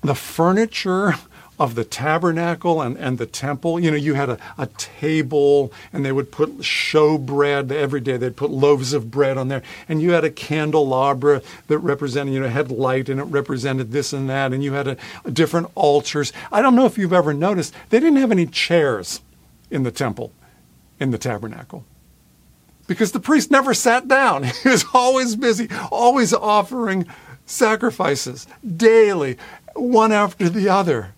the 0.00 0.14
furniture 0.14 1.16
of 1.58 1.74
the 1.74 1.84
tabernacle 1.84 2.82
and, 2.82 2.96
and 2.98 3.18
the 3.18 3.26
temple. 3.26 3.80
You 3.80 3.90
know, 3.90 3.96
you 3.96 4.14
had 4.14 4.28
a, 4.28 4.38
a 4.58 4.66
table 4.66 5.72
and 5.92 6.04
they 6.04 6.12
would 6.12 6.30
put 6.30 6.64
show 6.64 7.16
bread 7.18 7.72
every 7.72 8.00
day. 8.00 8.16
They'd 8.16 8.36
put 8.36 8.50
loaves 8.50 8.92
of 8.92 9.10
bread 9.10 9.38
on 9.38 9.48
there. 9.48 9.62
And 9.88 10.02
you 10.02 10.12
had 10.12 10.24
a 10.24 10.30
candelabra 10.30 11.42
that 11.68 11.78
represented, 11.78 12.34
you 12.34 12.40
know, 12.40 12.48
had 12.48 12.70
light 12.70 13.08
and 13.08 13.20
it 13.20 13.24
represented 13.24 13.92
this 13.92 14.12
and 14.12 14.28
that. 14.28 14.52
And 14.52 14.62
you 14.62 14.74
had 14.74 14.88
a, 14.88 14.96
a 15.24 15.30
different 15.30 15.70
altars. 15.74 16.32
I 16.52 16.60
don't 16.60 16.76
know 16.76 16.86
if 16.86 16.98
you've 16.98 17.12
ever 17.12 17.32
noticed, 17.32 17.72
they 17.90 18.00
didn't 18.00 18.18
have 18.18 18.32
any 18.32 18.46
chairs 18.46 19.22
in 19.70 19.82
the 19.82 19.90
temple, 19.90 20.32
in 21.00 21.10
the 21.10 21.18
tabernacle. 21.18 21.84
Because 22.86 23.12
the 23.12 23.20
priest 23.20 23.50
never 23.50 23.74
sat 23.74 24.06
down. 24.06 24.44
He 24.62 24.68
was 24.68 24.84
always 24.92 25.36
busy, 25.36 25.68
always 25.90 26.32
offering 26.32 27.06
sacrifices 27.46 28.46
daily 28.76 29.38
one 29.74 30.12
after 30.12 30.48
the 30.48 30.68
other. 30.68 31.14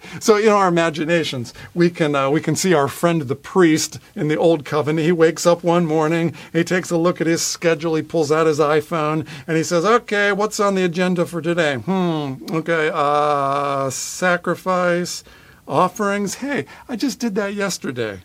So 0.20 0.36
in 0.36 0.48
our 0.48 0.68
imaginations, 0.68 1.54
we 1.74 1.90
can 1.90 2.14
uh, 2.14 2.30
we 2.30 2.40
can 2.40 2.56
see 2.56 2.74
our 2.74 2.88
friend 2.88 3.22
the 3.22 3.36
priest 3.36 3.98
in 4.14 4.28
the 4.28 4.36
old 4.36 4.64
covenant. 4.64 5.04
He 5.04 5.12
wakes 5.12 5.46
up 5.46 5.62
one 5.62 5.86
morning, 5.86 6.34
he 6.52 6.64
takes 6.64 6.90
a 6.90 6.96
look 6.96 7.20
at 7.20 7.26
his 7.26 7.44
schedule, 7.44 7.94
he 7.94 8.02
pulls 8.02 8.32
out 8.32 8.46
his 8.46 8.58
iPhone, 8.58 9.26
and 9.46 9.56
he 9.56 9.62
says, 9.62 9.84
"Okay, 9.84 10.32
what's 10.32 10.60
on 10.60 10.74
the 10.74 10.84
agenda 10.84 11.24
for 11.24 11.40
today? 11.40 11.76
Hmm. 11.76 12.34
Okay. 12.50 12.90
Uh, 12.92 13.90
sacrifice, 13.90 15.24
offerings. 15.66 16.36
Hey, 16.36 16.66
I 16.88 16.96
just 16.96 17.18
did 17.18 17.34
that 17.36 17.54
yesterday. 17.54 18.20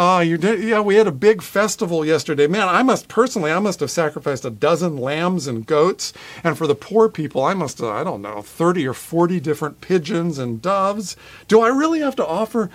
Oh, 0.00 0.20
you 0.20 0.38
did? 0.38 0.62
Yeah, 0.62 0.78
we 0.78 0.94
had 0.94 1.08
a 1.08 1.12
big 1.12 1.42
festival 1.42 2.04
yesterday. 2.04 2.46
Man, 2.46 2.68
I 2.68 2.84
must 2.84 3.08
personally, 3.08 3.50
I 3.50 3.58
must 3.58 3.80
have 3.80 3.90
sacrificed 3.90 4.44
a 4.44 4.50
dozen 4.50 4.96
lambs 4.96 5.48
and 5.48 5.66
goats. 5.66 6.12
And 6.44 6.56
for 6.56 6.68
the 6.68 6.76
poor 6.76 7.08
people, 7.08 7.42
I 7.42 7.54
must 7.54 7.78
have, 7.78 7.88
I 7.88 8.04
don't 8.04 8.22
know, 8.22 8.40
30 8.40 8.86
or 8.86 8.94
40 8.94 9.40
different 9.40 9.80
pigeons 9.80 10.38
and 10.38 10.62
doves. 10.62 11.16
Do 11.48 11.62
I 11.62 11.66
really 11.66 11.98
have 11.98 12.14
to 12.14 12.24
offer 12.24 12.70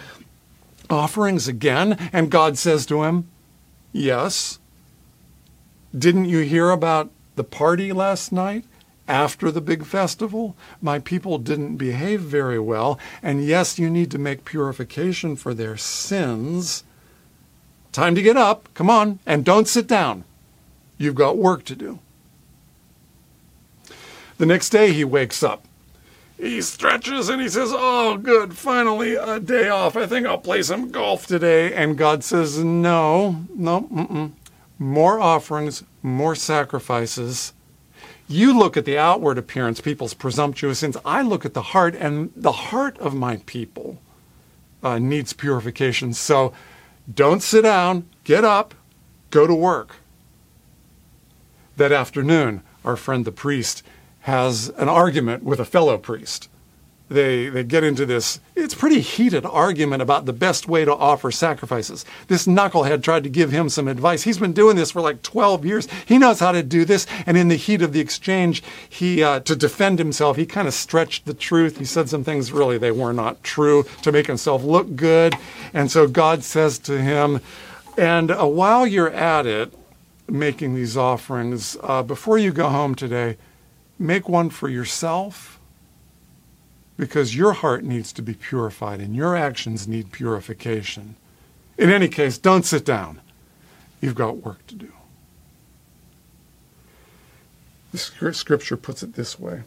offerings 0.90 1.48
again? 1.48 2.10
And 2.12 2.30
God 2.30 2.58
says 2.58 2.86
to 2.88 3.04
him, 3.04 3.30
Yes. 3.94 4.60
Didn't 5.98 6.26
you 6.26 6.40
hear 6.40 6.72
about 6.72 7.10
the 7.38 7.46
party 7.46 7.94
last 7.94 8.34
night? 8.34 8.66
After 9.08 9.50
the 9.50 9.62
big 9.62 9.86
festival, 9.86 10.58
my 10.82 11.00
people 11.00 11.38
didn't 11.38 11.78
behave 11.78 12.20
very 12.20 12.60
well. 12.60 13.00
And 13.22 13.46
yes, 13.46 13.80
you 13.80 13.90
need 13.90 14.12
to 14.12 14.18
make 14.18 14.44
purification 14.44 15.38
for 15.38 15.54
their 15.54 15.78
sins 15.78 16.84
Time 17.94 18.16
to 18.16 18.22
get 18.22 18.36
up. 18.36 18.68
Come 18.74 18.90
on. 18.90 19.20
And 19.26 19.46
don't 19.46 19.68
sit 19.68 19.88
down. 19.88 20.26
You've 20.98 21.16
got 21.16 21.38
work 21.38 21.64
to 21.66 21.76
do. 21.76 22.00
The 24.38 24.46
next 24.48 24.72
day 24.72 24.92
he 24.92 25.06
wakes 25.06 25.44
up. 25.44 25.66
He 26.38 26.62
stretches 26.62 27.30
and 27.30 27.42
he 27.42 27.48
says, 27.48 27.70
Oh, 27.72 28.18
good, 28.18 28.58
finally 28.58 29.16
a 29.16 29.40
day 29.40 29.70
off. 29.70 29.96
I 29.96 30.08
think 30.08 30.26
I'll 30.26 30.40
play 30.40 30.64
some 30.64 30.92
golf 30.92 31.28
today. 31.28 31.74
And 31.74 31.98
God 31.98 32.24
says, 32.24 32.62
No, 32.64 33.46
no, 33.56 33.84
mm-mm. 33.84 34.32
more 34.80 35.20
offerings, 35.20 35.84
more 36.02 36.36
sacrifices. 36.36 37.54
You 38.28 38.58
look 38.58 38.76
at 38.76 38.86
the 38.86 38.98
outward 38.98 39.38
appearance, 39.38 39.80
people's 39.80 40.16
presumptuous 40.16 40.80
sins. 40.80 40.98
I 41.06 41.22
look 41.22 41.46
at 41.46 41.54
the 41.54 41.62
heart, 41.62 41.94
and 41.96 42.32
the 42.36 42.52
heart 42.52 42.98
of 42.98 43.14
my 43.14 43.38
people 43.46 44.02
uh, 44.82 44.98
needs 44.98 45.34
purification. 45.34 46.14
So 46.14 46.54
don't 47.12 47.42
sit 47.42 47.64
down, 47.64 48.08
get 48.24 48.44
up, 48.44 48.74
go 49.30 49.48
to 49.48 49.56
work. 49.56 49.98
That 51.76 51.92
afternoon, 51.92 52.62
our 52.86 52.96
friend 52.96 53.26
the 53.26 53.32
priest 53.32 53.84
has 54.22 54.70
an 54.70 54.88
argument 54.88 55.44
with 55.44 55.60
a 55.60 55.66
fellow 55.66 55.98
priest 55.98 56.50
they, 57.14 57.48
they 57.50 57.64
get 57.64 57.84
into 57.84 58.06
this, 58.06 58.40
it's 58.56 58.74
pretty 58.74 59.00
heated 59.00 59.46
argument 59.46 60.02
about 60.02 60.26
the 60.26 60.34
best 60.34 60.68
way 60.68 60.84
to 60.84 60.94
offer 60.94 61.32
sacrifices. 61.32 62.06
This 62.28 62.46
knucklehead 62.46 63.04
tried 63.04 63.24
to 63.24 63.30
give 63.30 63.52
him 63.52 63.70
some 63.70 63.88
advice. 63.88 64.24
He's 64.24 64.38
been 64.38 64.54
doing 64.54 64.76
this 64.76 64.92
for 64.92 65.02
like 65.02 65.22
12 65.22 65.66
years. 65.66 65.88
He 66.06 66.18
knows 66.18 66.40
how 66.40 66.52
to 66.52 66.64
do 66.64 66.86
this. 66.86 67.08
And 67.26 67.38
in 67.38 67.48
the 67.48 67.56
heat 67.56 67.82
of 67.82 67.94
the 67.94 68.00
exchange, 68.00 68.64
he, 68.90 69.24
uh, 69.24 69.40
to 69.42 69.56
defend 69.56 70.00
himself, 70.00 70.38
he 70.38 70.46
kind 70.46 70.68
of 70.68 70.74
stretched 70.74 71.26
the 71.26 71.34
truth. 71.34 71.78
He 71.78 71.86
said 71.86 72.10
some 72.10 72.24
things 72.24 72.52
really 72.52 72.78
they 72.78 72.92
were 72.92 73.14
not 73.14 73.44
true 73.44 73.86
to 74.02 74.12
make 74.12 74.28
himself 74.28 74.64
look 74.64 74.96
good. 74.96 75.36
And 75.74 75.92
so 75.92 76.08
God 76.08 76.44
says 76.44 76.80
to 76.80 77.02
him, 77.02 77.40
and 77.98 78.32
uh, 78.32 78.46
while 78.46 78.88
you're 78.88 79.12
at 79.12 79.46
it, 79.46 79.74
making 80.28 80.74
these 80.74 80.98
offerings, 80.98 81.78
uh, 81.84 82.02
before 82.02 82.38
you 82.38 82.52
go 82.52 82.70
home 82.70 82.96
today, 82.96 83.38
make 84.00 84.28
one 84.28 84.50
for 84.50 84.68
yourself 84.68 85.53
because 86.98 87.36
your 87.36 87.54
heart 87.54 87.84
needs 87.84 88.14
to 88.14 88.22
be 88.22 88.34
purified 88.34 89.00
and 89.00 89.16
your 89.16 89.36
actions 89.36 89.88
need 89.88 90.12
purification. 90.12 91.16
In 91.78 91.90
any 91.90 92.08
case, 92.08 92.38
don't 92.38 92.66
sit 92.66 92.86
down. 92.86 93.22
You've 94.02 94.16
got 94.16 94.38
work 94.38 94.66
to 94.68 94.76
do. 94.76 94.92
The 97.92 98.34
scripture 98.34 98.78
puts 98.78 99.04
it 99.04 99.14
this 99.14 99.40
way 99.40 99.64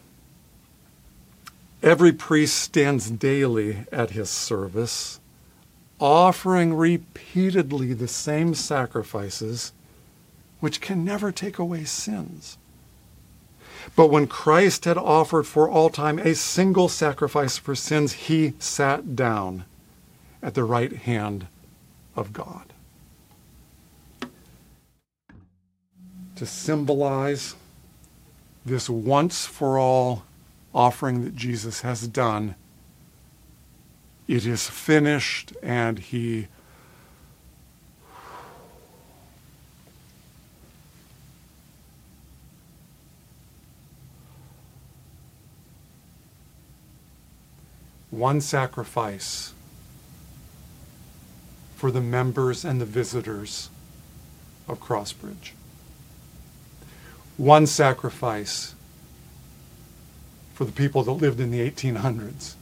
Every 1.82 2.12
priest 2.12 2.56
stands 2.56 3.10
daily 3.10 3.86
at 3.92 4.10
his 4.10 4.30
service, 4.30 5.20
offering 6.00 6.74
repeatedly 6.74 7.92
the 7.92 8.08
same 8.08 8.54
sacrifices, 8.54 9.72
which 10.60 10.80
can 10.80 11.04
never 11.04 11.30
take 11.30 11.58
away 11.58 11.84
sins. 11.84 12.58
But 13.94 14.08
when 14.08 14.26
Christ 14.26 14.84
had 14.84 14.98
offered 14.98 15.46
for 15.46 15.68
all 15.68 15.90
time 15.90 16.18
a 16.18 16.34
single 16.34 16.88
sacrifice 16.88 17.56
for 17.56 17.74
sins, 17.74 18.12
he 18.14 18.54
sat 18.58 19.14
down 19.14 19.64
at 20.42 20.54
the 20.54 20.64
right 20.64 20.92
hand 20.92 21.46
of 22.14 22.32
God. 22.32 22.72
To 26.36 26.46
symbolize 26.46 27.54
this 28.64 28.90
once 28.90 29.46
for 29.46 29.78
all 29.78 30.24
offering 30.74 31.24
that 31.24 31.36
Jesus 31.36 31.80
has 31.80 32.06
done, 32.08 32.56
it 34.28 34.44
is 34.44 34.68
finished, 34.68 35.52
and 35.62 35.98
he 35.98 36.48
one 48.16 48.40
sacrifice 48.40 49.52
for 51.76 51.90
the 51.90 52.00
members 52.00 52.64
and 52.64 52.80
the 52.80 52.86
visitors 52.86 53.68
of 54.66 54.80
Crossbridge. 54.80 55.52
One 57.36 57.66
sacrifice 57.66 58.74
for 60.54 60.64
the 60.64 60.72
people 60.72 61.02
that 61.02 61.12
lived 61.12 61.38
in 61.38 61.50
the 61.50 61.70
1800s. 61.70 62.54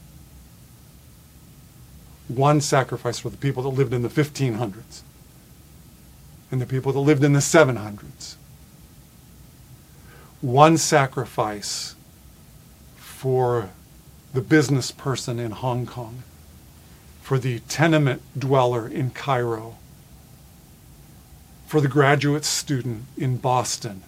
One 2.27 2.61
sacrifice 2.61 3.21
for 3.21 3.31
the 3.31 3.37
people 3.37 3.63
that 3.63 3.69
lived 3.69 3.93
in 3.93 4.03
the 4.03 4.09
1500s 4.09 5.03
and 6.51 6.61
the 6.61 6.67
people 6.67 6.93
that 6.93 6.99
lived 6.99 7.23
in 7.23 7.33
the 7.33 7.39
700s. 7.39 8.35
One 10.41 10.77
sacrifice 10.77 11.95
for 12.97 13.71
the 14.35 14.43
business 14.43 14.91
person 14.91 15.39
in 15.39 15.53
Hong 15.53 15.87
Kong, 15.87 16.25
for 17.23 17.39
the 17.39 17.61
tenement 17.61 18.21
dweller 18.39 18.87
in 18.87 19.11
Cairo, 19.11 19.77
for 21.67 21.81
the 21.81 21.89
graduate 21.89 22.45
student 22.45 23.05
in 23.17 23.37
Boston. 23.39 24.03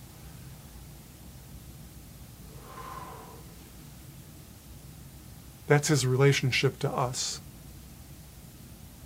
That's 5.69 5.89
his 5.89 6.05
relationship 6.05 6.79
to 6.81 6.91
us. 6.91 7.41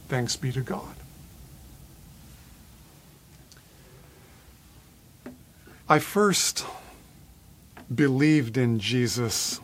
Thanks 0.08 0.36
be 0.36 0.52
to 0.52 0.62
God. 0.62 0.96
I 5.88 5.98
first 5.98 6.64
believed 7.94 8.56
in 8.56 8.78
Jesus, 8.78 9.60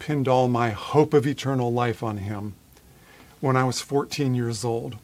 pinned 0.00 0.26
all 0.26 0.48
my 0.48 0.70
hope 0.70 1.14
of 1.14 1.26
eternal 1.26 1.72
life 1.72 2.02
on 2.02 2.16
him 2.16 2.54
when 3.40 3.56
I 3.56 3.64
was 3.64 3.80
14 3.80 4.34
years 4.34 4.64
old. 4.64 4.96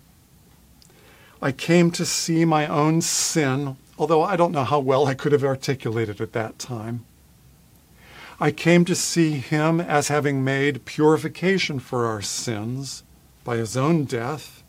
I 1.40 1.52
came 1.52 1.90
to 1.92 2.04
see 2.04 2.44
my 2.44 2.66
own 2.66 3.02
sin, 3.02 3.76
although 3.98 4.22
I 4.22 4.34
don't 4.36 4.52
know 4.52 4.64
how 4.64 4.80
well 4.80 5.06
I 5.06 5.14
could 5.14 5.32
have 5.32 5.44
articulated 5.44 6.20
at 6.20 6.32
that 6.32 6.58
time. 6.58 7.04
I 8.40 8.50
came 8.50 8.84
to 8.86 8.94
see 8.94 9.32
him 9.32 9.80
as 9.80 10.08
having 10.08 10.44
made 10.44 10.84
purification 10.84 11.78
for 11.78 12.06
our 12.06 12.20
sins 12.20 13.02
by 13.44 13.56
his 13.56 13.76
own 13.76 14.04
death. 14.04 14.62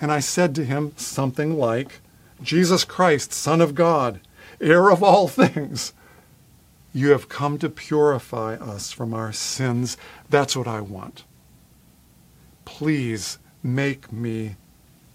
And 0.00 0.10
I 0.10 0.20
said 0.20 0.54
to 0.56 0.64
him 0.64 0.92
something 0.96 1.58
like, 1.58 2.00
Jesus 2.42 2.84
Christ, 2.84 3.32
Son 3.32 3.60
of 3.60 3.74
God, 3.74 4.20
heir 4.60 4.90
of 4.90 5.02
all 5.02 5.28
things, 5.28 5.92
you 6.92 7.10
have 7.10 7.28
come 7.28 7.58
to 7.58 7.68
purify 7.68 8.54
us 8.54 8.92
from 8.92 9.14
our 9.14 9.32
sins. 9.32 9.96
That's 10.28 10.56
what 10.56 10.66
I 10.66 10.80
want. 10.80 11.24
Please 12.64 13.38
make 13.62 14.12
me 14.12 14.56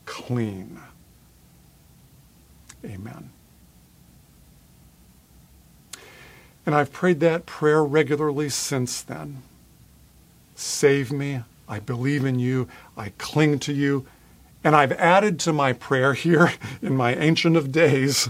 clean. 0.05 0.79
Amen. 2.83 3.31
And 6.65 6.73
I've 6.73 6.91
prayed 6.91 7.19
that 7.19 7.45
prayer 7.45 7.83
regularly 7.83 8.49
since 8.49 9.01
then. 9.01 9.43
Save 10.55 11.11
me. 11.11 11.41
I 11.67 11.79
believe 11.79 12.25
in 12.25 12.39
you. 12.39 12.67
I 12.95 13.09
cling 13.17 13.59
to 13.59 13.73
you. 13.73 14.05
And 14.63 14.75
I've 14.75 14.93
added 14.93 15.39
to 15.41 15.53
my 15.53 15.73
prayer 15.73 16.13
here 16.13 16.53
in 16.81 16.95
my 16.95 17.13
Ancient 17.15 17.55
of 17.55 17.71
Days. 17.71 18.29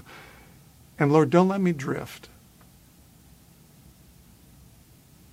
And 0.97 1.11
Lord, 1.13 1.29
don't 1.29 1.47
let 1.47 1.61
me 1.61 1.71
drift. 1.71 2.29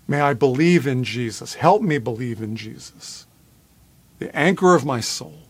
May 0.07 0.20
I 0.20 0.34
believe 0.34 0.86
in 0.86 1.05
Jesus. 1.05 1.55
Help 1.55 1.82
me 1.82 1.98
believe 1.98 2.42
in 2.42 2.57
Jesus, 2.57 3.26
the 4.18 4.34
anchor 4.36 4.74
of 4.74 4.84
my 4.84 5.00
soul. 5.00 5.40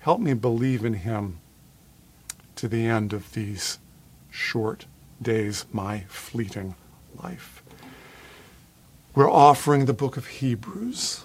Help 0.00 0.20
me 0.20 0.34
believe 0.34 0.84
in 0.84 0.94
him 0.94 1.38
to 2.56 2.68
the 2.68 2.86
end 2.86 3.12
of 3.12 3.32
these 3.32 3.78
short 4.30 4.86
days, 5.20 5.64
my 5.72 6.00
fleeting 6.08 6.74
life. 7.22 7.62
We're 9.14 9.30
offering 9.30 9.84
the 9.84 9.92
book 9.92 10.16
of 10.16 10.26
Hebrews 10.26 11.24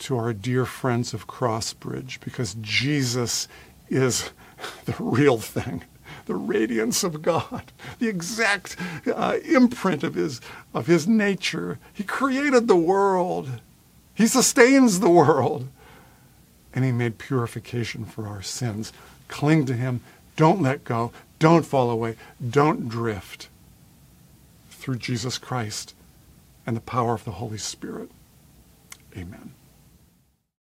to 0.00 0.16
our 0.16 0.32
dear 0.32 0.64
friends 0.64 1.12
of 1.12 1.26
Crossbridge 1.26 2.20
because 2.20 2.56
Jesus 2.60 3.48
is 3.88 4.30
the 4.84 4.94
real 4.98 5.38
thing, 5.38 5.84
the 6.26 6.34
radiance 6.34 7.02
of 7.02 7.22
God, 7.22 7.72
the 7.98 8.08
exact 8.08 8.76
uh, 9.12 9.38
imprint 9.44 10.02
of 10.02 10.14
his, 10.14 10.40
of 10.74 10.86
his 10.86 11.06
nature. 11.06 11.78
He 11.92 12.04
created 12.04 12.68
the 12.68 12.76
world. 12.76 13.60
He 14.14 14.26
sustains 14.26 15.00
the 15.00 15.10
world. 15.10 15.68
And 16.72 16.84
he 16.84 16.92
made 16.92 17.18
purification 17.18 18.04
for 18.04 18.26
our 18.26 18.42
sins. 18.42 18.92
Cling 19.28 19.66
to 19.66 19.74
him. 19.74 20.00
Don't 20.36 20.62
let 20.62 20.84
go. 20.84 21.12
Don't 21.38 21.66
fall 21.66 21.90
away. 21.90 22.16
Don't 22.48 22.88
drift 22.88 23.48
through 24.70 24.96
Jesus 24.96 25.38
Christ 25.38 25.94
and 26.66 26.76
the 26.76 26.80
power 26.80 27.14
of 27.14 27.24
the 27.24 27.32
Holy 27.32 27.58
Spirit. 27.58 28.10
Amen. 29.16 29.52